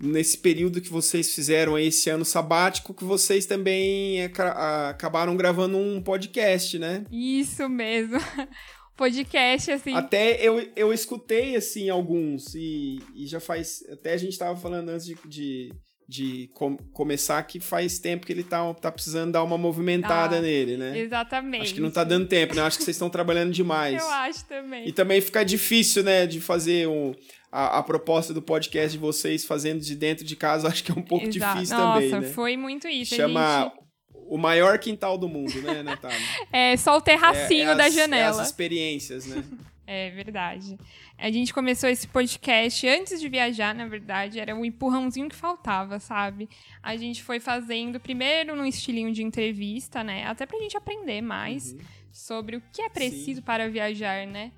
[0.00, 6.78] nesse período que vocês fizeram esse ano sabático, que vocês também acabaram gravando um podcast,
[6.78, 7.04] né?
[7.10, 8.18] Isso mesmo.
[8.96, 9.94] podcast, assim.
[9.94, 13.82] Até eu, eu escutei, assim, alguns, e, e já faz.
[13.90, 15.72] Até a gente tava falando antes de, de
[16.10, 20.40] de com começar que faz tempo que ele tá, tá precisando dar uma movimentada ah,
[20.40, 20.98] nele, né?
[20.98, 21.62] Exatamente.
[21.62, 22.62] Acho que não tá dando tempo, né?
[22.62, 24.02] Acho que vocês estão trabalhando demais.
[24.02, 24.88] Eu acho também.
[24.88, 27.14] E também fica difícil, né, de fazer um,
[27.52, 30.94] a, a, proposta do podcast de vocês fazendo de dentro de casa, acho que é
[30.94, 31.54] um pouco Exato.
[31.54, 32.28] difícil Nossa, também, né?
[32.34, 33.14] foi muito isso.
[33.14, 33.84] Chama gente...
[34.28, 36.18] o maior quintal do mundo, né, Natália?
[36.52, 38.38] é, só o terracinho é, é as, da janela.
[38.38, 39.44] É as experiências, né?
[39.92, 40.78] é verdade.
[41.18, 45.34] A gente começou esse podcast antes de viajar, na verdade, era o um empurrãozinho que
[45.34, 46.48] faltava, sabe?
[46.80, 50.24] A gente foi fazendo primeiro num estilinho de entrevista, né?
[50.26, 51.80] Até pra gente aprender mais uhum.
[52.12, 53.42] sobre o que é preciso Sim.
[53.42, 54.52] para viajar, né?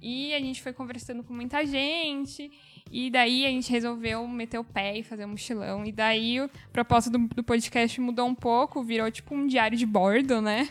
[0.00, 2.50] E a gente foi conversando com muita gente.
[2.90, 5.84] E daí a gente resolveu meter o pé e fazer um mochilão.
[5.84, 9.84] E daí a proposta do, do podcast mudou um pouco, virou tipo um diário de
[9.84, 10.70] bordo, né?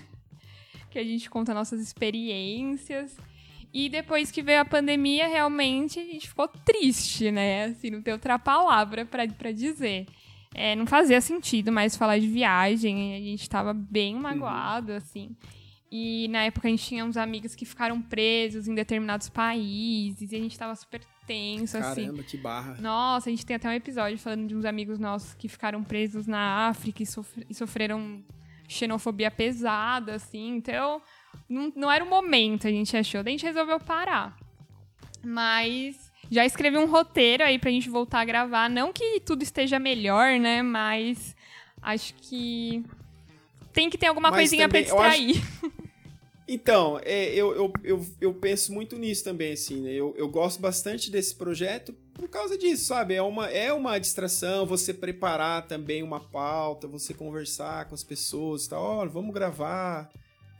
[0.89, 3.15] Que a gente conta nossas experiências.
[3.73, 7.65] E depois que veio a pandemia, realmente a gente ficou triste, né?
[7.65, 10.07] Assim, não tem outra palavra para dizer.
[10.53, 14.21] É, não fazia sentido mais falar de viagem, a gente tava bem uhum.
[14.21, 15.35] magoado, assim.
[15.91, 20.35] E na época a gente tinha uns amigos que ficaram presos em determinados países, e
[20.35, 22.05] a gente tava super tenso, Caramba, assim.
[22.05, 22.77] Caramba, que barra.
[22.79, 26.25] Nossa, a gente tem até um episódio falando de uns amigos nossos que ficaram presos
[26.25, 27.07] na África e,
[27.49, 28.23] e sofreram
[28.67, 30.55] xenofobia pesada, assim.
[30.55, 31.01] Então,
[31.49, 33.23] não, não era o momento, a gente achou.
[33.23, 34.37] Daí a gente resolveu parar.
[35.23, 38.69] Mas já escrevi um roteiro aí pra gente voltar a gravar.
[38.69, 40.61] Não que tudo esteja melhor, né?
[40.61, 41.35] Mas
[41.81, 42.83] acho que
[43.73, 45.37] tem que ter alguma Mas coisinha também, pra distrair.
[45.37, 45.79] Acho...
[46.51, 49.93] Então, é, eu, eu, eu, eu, penso muito nisso também, assim, né?
[49.93, 53.13] Eu, eu gosto bastante desse projeto por causa disso, sabe?
[53.13, 58.65] É uma, é uma distração você preparar também uma pauta, você conversar com as pessoas
[58.65, 58.83] e tal.
[58.83, 60.09] Olha, vamos gravar,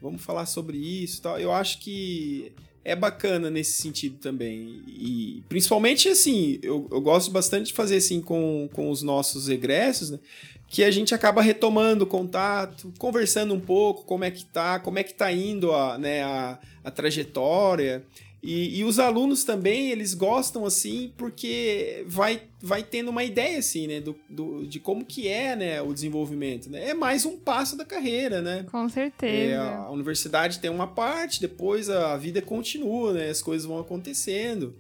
[0.02, 1.40] vamos falar sobre isso tal.
[1.40, 2.52] Eu acho que
[2.84, 4.82] é bacana nesse sentido também.
[4.88, 10.10] E principalmente assim, eu, eu gosto bastante de fazer assim com, com os nossos egressos,
[10.10, 10.20] né?
[10.70, 15.00] que a gente acaba retomando o contato, conversando um pouco, como é que tá, como
[15.00, 18.04] é que tá indo a, né, a, a trajetória.
[18.42, 23.86] E, e, os alunos também, eles gostam assim, porque vai, vai tendo uma ideia assim,
[23.86, 26.90] né, do, do, de como que é, né, o desenvolvimento, né?
[26.90, 28.66] É mais um passo da carreira, né?
[28.72, 29.54] Com certeza.
[29.54, 33.30] É, a universidade tem uma parte, depois a vida continua, né?
[33.30, 34.74] As coisas vão acontecendo.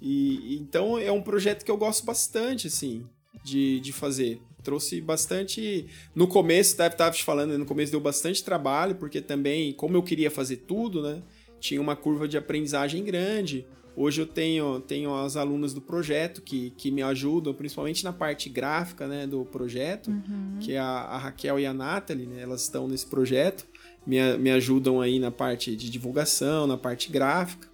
[0.00, 3.04] E então é um projeto que eu gosto bastante, assim,
[3.44, 5.86] de, de fazer trouxe bastante.
[6.14, 10.30] No começo, estava te falando, no começo deu bastante trabalho, porque também, como eu queria
[10.30, 11.22] fazer tudo, né?
[11.64, 13.66] Tinha uma curva de aprendizagem grande.
[13.96, 18.50] Hoje eu tenho, tenho as alunas do projeto que, que me ajudam, principalmente na parte
[18.50, 20.58] gráfica né, do projeto, uhum.
[20.60, 23.66] que é a, a, Raquel e a Nathalie, né, elas estão nesse projeto,
[24.06, 27.66] me, me ajudam aí na parte de divulgação, na parte gráfica.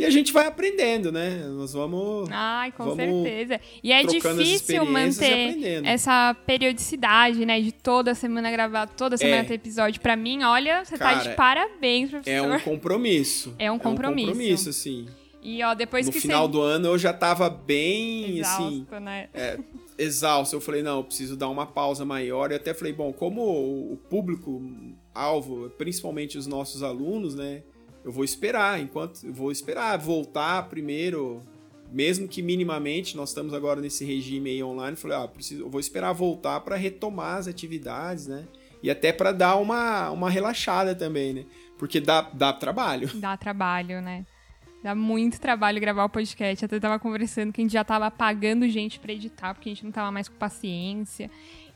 [0.00, 1.44] E a gente vai aprendendo, né?
[1.48, 2.26] Nós vamos.
[2.32, 3.60] Ai, com vamos certeza.
[3.82, 7.60] E é difícil manter essa periodicidade, né?
[7.60, 9.44] De toda semana gravar, toda semana é.
[9.44, 10.00] ter episódio.
[10.00, 12.30] Pra mim, olha, você Cara, tá de parabéns, professor.
[12.30, 13.54] É um compromisso.
[13.60, 14.30] É um compromisso.
[14.30, 15.06] É um compromisso, assim.
[15.42, 16.52] E ó, depois no que final você...
[16.52, 19.28] do ano eu já tava bem assim, exausto, assim, né?
[19.34, 19.58] É,
[19.98, 20.56] exausto.
[20.56, 22.50] Eu falei, não, eu preciso dar uma pausa maior.
[22.52, 24.62] E até falei, bom, como o público
[25.14, 27.62] alvo, principalmente os nossos alunos, né?
[28.04, 31.42] Eu vou esperar, enquanto eu vou esperar voltar primeiro,
[31.92, 35.80] mesmo que minimamente, nós estamos agora nesse regime aí online, falei, ah, preciso, eu vou
[35.80, 38.46] esperar voltar para retomar as atividades, né?
[38.82, 41.44] E até para dar uma, uma relaxada também, né?
[41.78, 43.10] Porque dá, dá trabalho.
[43.18, 44.24] Dá trabalho, né?
[44.82, 46.64] Dá muito trabalho gravar o podcast.
[46.64, 49.84] Até tava conversando que a gente já tava pagando gente para editar, porque a gente
[49.84, 51.30] não tava mais com paciência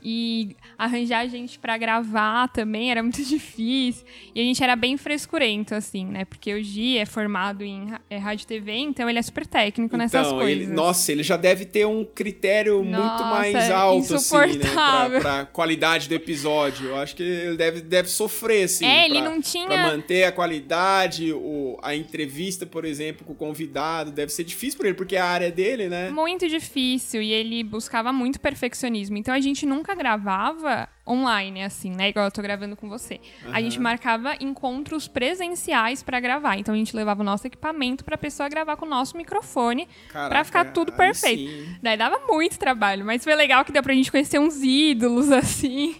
[0.05, 4.05] e arranjar gente para gravar também era muito difícil.
[4.35, 6.27] E a gente era bem frescurento, assim, né?
[6.27, 10.27] Porque o Gi é formado em é, rádio TV, então ele é super técnico nessas
[10.27, 10.65] então, coisas.
[10.65, 14.71] Ele, nossa, ele já deve ter um critério nossa, muito mais alto, assim, né?
[14.73, 16.89] Pra, pra, qualidade do episódio.
[16.89, 18.85] Eu acho que ele deve, deve sofrer, assim.
[18.85, 19.67] É, ele não tinha.
[19.67, 24.79] Pra manter a qualidade, o, a entrevista, por exemplo, com o convidado, deve ser difícil
[24.79, 26.11] para ele, porque é a área dele, né?
[26.11, 27.23] Muito difícil.
[27.23, 29.17] E ele buscava muito perfeccionismo.
[29.17, 32.09] Então a gente nunca gravava online, assim, né?
[32.09, 33.21] Igual eu tô gravando com você.
[33.45, 33.55] Uhum.
[33.55, 36.59] A gente marcava encontros presenciais para gravar.
[36.59, 40.45] Então a gente levava o nosso equipamento pra pessoa gravar com o nosso microfone para
[40.45, 41.51] ficar tudo perfeito.
[41.51, 41.77] Sim.
[41.83, 45.97] Daí dava muito trabalho, mas foi legal que deu pra gente conhecer uns ídolos, assim.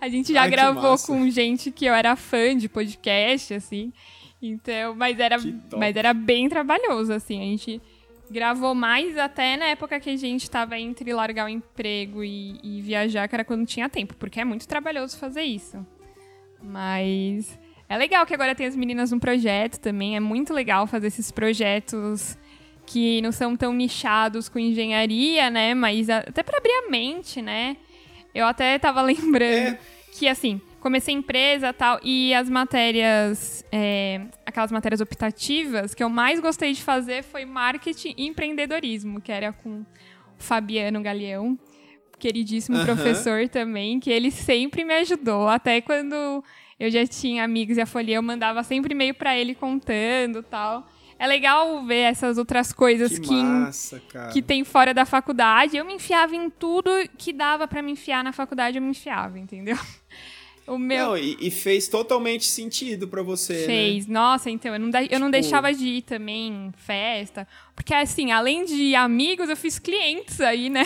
[0.00, 3.92] A gente já Ai, gravou com gente que eu era fã de podcast, assim.
[4.42, 5.36] Então, mas era,
[5.76, 7.40] mas era bem trabalhoso, assim.
[7.40, 7.80] A gente
[8.30, 12.80] gravou mais até na época que a gente estava entre largar o emprego e, e,
[12.80, 15.84] viajar, que era quando tinha tempo, porque é muito trabalhoso fazer isso.
[16.62, 17.58] Mas
[17.88, 21.32] é legal que agora tem as meninas no projeto também, é muito legal fazer esses
[21.32, 22.38] projetos
[22.86, 25.74] que não são tão nichados com engenharia, né?
[25.74, 27.76] Mas até para abrir a mente, né?
[28.34, 29.78] Eu até tava lembrando é.
[30.12, 36.40] que assim, comecei empresa tal, e as matérias, é, aquelas matérias optativas que eu mais
[36.40, 39.86] gostei de fazer foi marketing e empreendedorismo, que era com o
[40.38, 41.58] Fabiano Galeão,
[42.18, 42.84] queridíssimo uhum.
[42.84, 46.42] professor também, que ele sempre me ajudou, até quando
[46.78, 50.86] eu já tinha amigos e a folha, eu mandava sempre e-mail para ele contando tal.
[51.18, 54.00] É legal ver essas outras coisas que, que, massa,
[54.32, 55.76] que tem fora da faculdade.
[55.76, 59.38] Eu me enfiava em tudo que dava para me enfiar na faculdade, eu me enfiava,
[59.38, 59.76] entendeu?
[60.70, 61.04] O meu...
[61.08, 63.66] Não, e, e fez totalmente sentido para você, né?
[63.66, 64.06] Fez.
[64.06, 64.14] Né?
[64.14, 67.46] Nossa, então, eu não, eu não tipo deixava de ir também em festa.
[67.74, 70.84] Porque, assim, além de amigos, eu fiz clientes aí, né?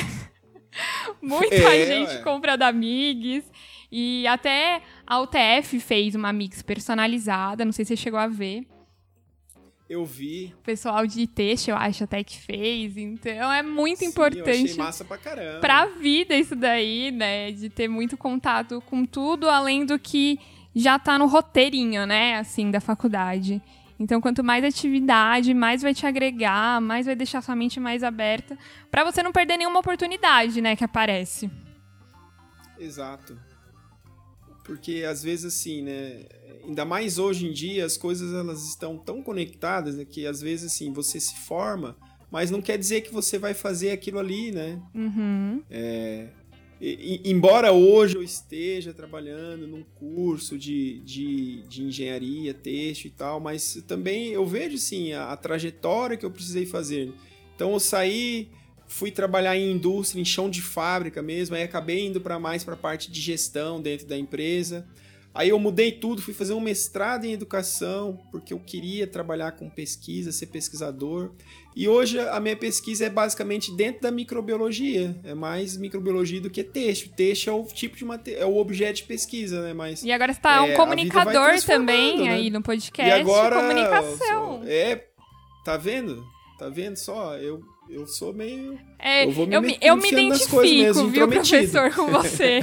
[1.20, 2.22] Muita é, gente ué.
[2.22, 3.44] compra da Migs.
[3.92, 8.66] E até a UTF fez uma Mix personalizada, não sei se você chegou a ver.
[9.94, 10.52] Eu vi.
[10.58, 12.96] O pessoal de texto, eu acho até que fez.
[12.96, 14.48] Então é muito Sim, importante.
[14.48, 15.60] Eu achei massa pra caramba.
[15.60, 17.52] Pra vida isso daí, né?
[17.52, 20.40] De ter muito contato com tudo, além do que
[20.74, 22.34] já tá no roteirinho, né?
[22.38, 23.62] Assim, da faculdade.
[24.00, 28.58] Então, quanto mais atividade, mais vai te agregar, mais vai deixar sua mente mais aberta,
[28.90, 31.48] para você não perder nenhuma oportunidade, né, que aparece.
[32.76, 33.38] Exato.
[34.64, 36.24] Porque às vezes assim, né,
[36.66, 40.72] ainda mais hoje em dia, as coisas elas estão tão conectadas né, que às vezes
[40.72, 41.96] assim, você se forma,
[42.30, 44.80] mas não quer dizer que você vai fazer aquilo ali, né?
[44.94, 45.62] Uhum.
[45.70, 46.28] É,
[46.80, 53.40] e, embora hoje eu esteja trabalhando num curso de, de, de engenharia, texto e tal,
[53.40, 57.12] mas também eu vejo sim a, a trajetória que eu precisei fazer.
[57.54, 58.50] Então eu saí,
[58.86, 62.74] fui trabalhar em indústria, em chão de fábrica mesmo, aí acabei indo para mais para
[62.74, 64.86] a parte de gestão dentro da empresa.
[65.34, 69.68] Aí eu mudei tudo, fui fazer um mestrado em educação, porque eu queria trabalhar com
[69.68, 71.32] pesquisa, ser pesquisador.
[71.74, 75.16] E hoje a minha pesquisa é basicamente dentro da microbiologia.
[75.24, 77.10] É mais microbiologia do que texto.
[77.10, 78.32] Texto é o tipo de mate...
[78.32, 79.74] é o objeto de pesquisa, né?
[79.74, 82.30] Mas E agora você tá é, um comunicador também né?
[82.30, 83.10] aí no podcast.
[83.10, 84.62] E agora comunicação.
[84.64, 85.04] É,
[85.64, 86.24] tá vendo?
[86.60, 87.36] Tá vendo só?
[87.38, 88.78] Eu eu sou meio.
[88.98, 92.60] É, eu, vou me, eu, me, eu me identifico, mesmo, viu, professor, com você.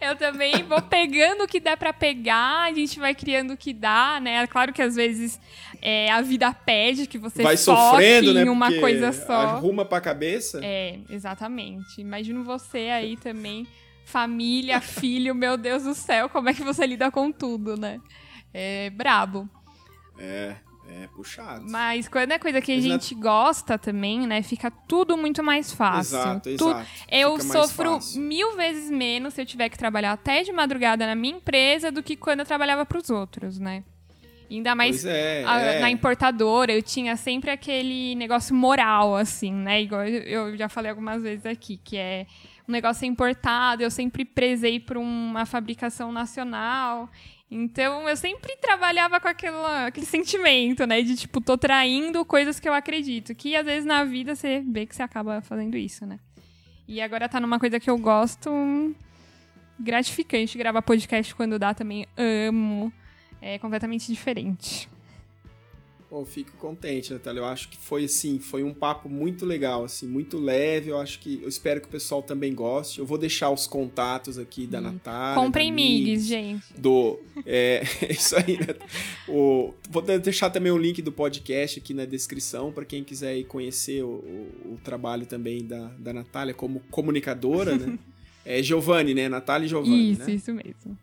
[0.00, 3.72] eu também vou pegando o que dá para pegar, a gente vai criando o que
[3.72, 4.46] dá, né?
[4.46, 5.40] Claro que às vezes
[5.82, 8.42] é, a vida pede que você vai sofrendo, né?
[8.42, 9.32] em uma coisa só.
[9.32, 10.60] Arruma pra cabeça.
[10.62, 12.00] É, exatamente.
[12.00, 13.66] Imagino você aí também,
[14.04, 18.00] família, filho, meu Deus do céu, como é que você lida com tudo, né?
[18.54, 19.48] É brabo.
[20.18, 20.56] É.
[21.02, 21.64] É puxado.
[21.68, 24.42] Mas quando é coisa que a gente gosta também, né?
[24.42, 26.16] Fica tudo muito mais fácil.
[26.16, 26.86] Exato, exato.
[27.10, 31.36] Eu sofro mil vezes menos se eu tiver que trabalhar até de madrugada na minha
[31.36, 33.84] empresa do que quando eu trabalhava para os outros, né?
[34.50, 35.80] Ainda mais é, a, é.
[35.80, 39.82] na importadora, eu tinha sempre aquele negócio moral, assim, né?
[39.82, 42.26] Igual eu já falei algumas vezes aqui, que é
[42.68, 47.10] um negócio importado, eu sempre prezei por uma fabricação nacional.
[47.50, 51.00] Então eu sempre trabalhava com aquela, aquele sentimento, né?
[51.02, 53.34] De tipo, tô traindo coisas que eu acredito.
[53.34, 56.18] Que às vezes na vida você vê que você acaba fazendo isso, né?
[56.88, 58.50] E agora tá numa coisa que eu gosto.
[59.78, 62.06] Gratificante gravar podcast quando dá também.
[62.16, 62.92] Amo.
[63.40, 64.88] É completamente diferente.
[66.16, 67.40] Pô, fico contente, Natália.
[67.40, 70.88] Eu acho que foi assim, foi um papo muito legal, assim, muito leve.
[70.88, 73.00] Eu acho que eu espero que o pessoal também goste.
[73.00, 74.84] Eu vou deixar os contatos aqui da hum.
[74.84, 75.44] Natália.
[75.44, 76.64] Comprem migs, gente.
[76.74, 78.56] Do é isso aí.
[78.56, 78.76] Né?
[79.28, 83.44] O, vou deixar também o link do podcast aqui na descrição para quem quiser ir
[83.44, 87.98] conhecer o, o, o, trabalho também da, da Natália como comunicadora, né?
[88.48, 89.28] É Giovanni, né?
[89.28, 90.34] Natália e Giovanni, Isso, né?
[90.34, 90.96] isso mesmo.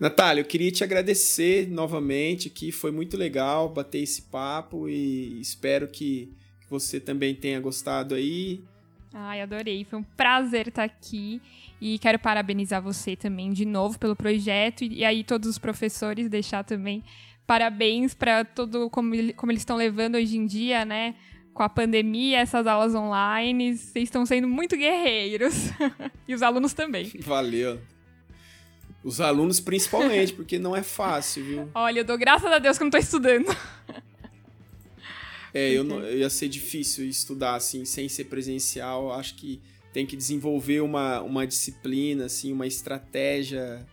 [0.00, 5.86] Natália, eu queria te agradecer novamente aqui, foi muito legal bater esse papo e espero
[5.86, 6.32] que
[6.70, 8.64] você também tenha gostado aí.
[9.12, 11.42] Ai, adorei, foi um prazer estar aqui
[11.78, 16.64] e quero parabenizar você também de novo pelo projeto e aí todos os professores deixar
[16.64, 17.04] também
[17.46, 21.14] parabéns para todo como, como eles estão levando hoje em dia, né?
[21.52, 25.70] Com a pandemia, essas aulas online, vocês estão sendo muito guerreiros.
[26.26, 27.10] e os alunos também.
[27.18, 27.78] Valeu.
[29.02, 31.70] Os alunos principalmente, porque não é fácil, viu?
[31.74, 33.46] Olha, eu dou graças a Deus que eu não tô estudando.
[35.52, 39.12] É, eu, não, ia ser difícil estudar assim, sem ser presencial.
[39.12, 39.60] Acho que
[39.92, 43.84] tem que desenvolver uma, uma disciplina, assim, uma estratégia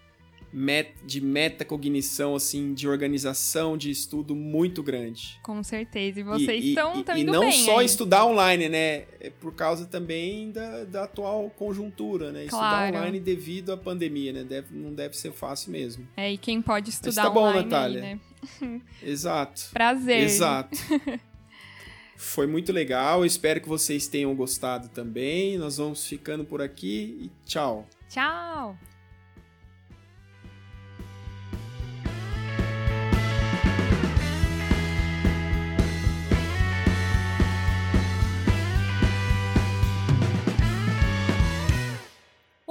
[0.52, 5.40] met, de metacognição, assim, de organização de estudo muito grande.
[5.44, 6.20] Com certeza.
[6.20, 7.86] E vocês estão E, e não só aí.
[7.86, 9.06] estudar online, né?
[9.20, 12.46] É por causa também da, da atual conjuntura, né?
[12.48, 12.86] Claro.
[12.86, 14.44] Estudar online devido à pandemia, né?
[14.44, 16.08] Deve, não deve ser fácil mesmo.
[16.16, 18.04] É, e quem pode estudar Mas tá online bom, Natália.
[18.04, 18.20] Aí,
[18.62, 18.82] né?
[19.04, 19.70] Exato.
[19.74, 20.24] Prazer.
[20.24, 20.78] Exato.
[22.20, 25.56] Foi muito legal, espero que vocês tenham gostado também.
[25.58, 27.88] Nós vamos ficando por aqui e tchau.
[28.10, 28.76] Tchau.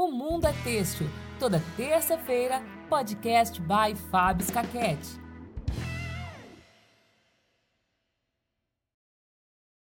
[0.06, 1.08] O Mundo é Têxtil.
[1.36, 5.25] Toda terça-feira, podcast by Fábio Scaquete.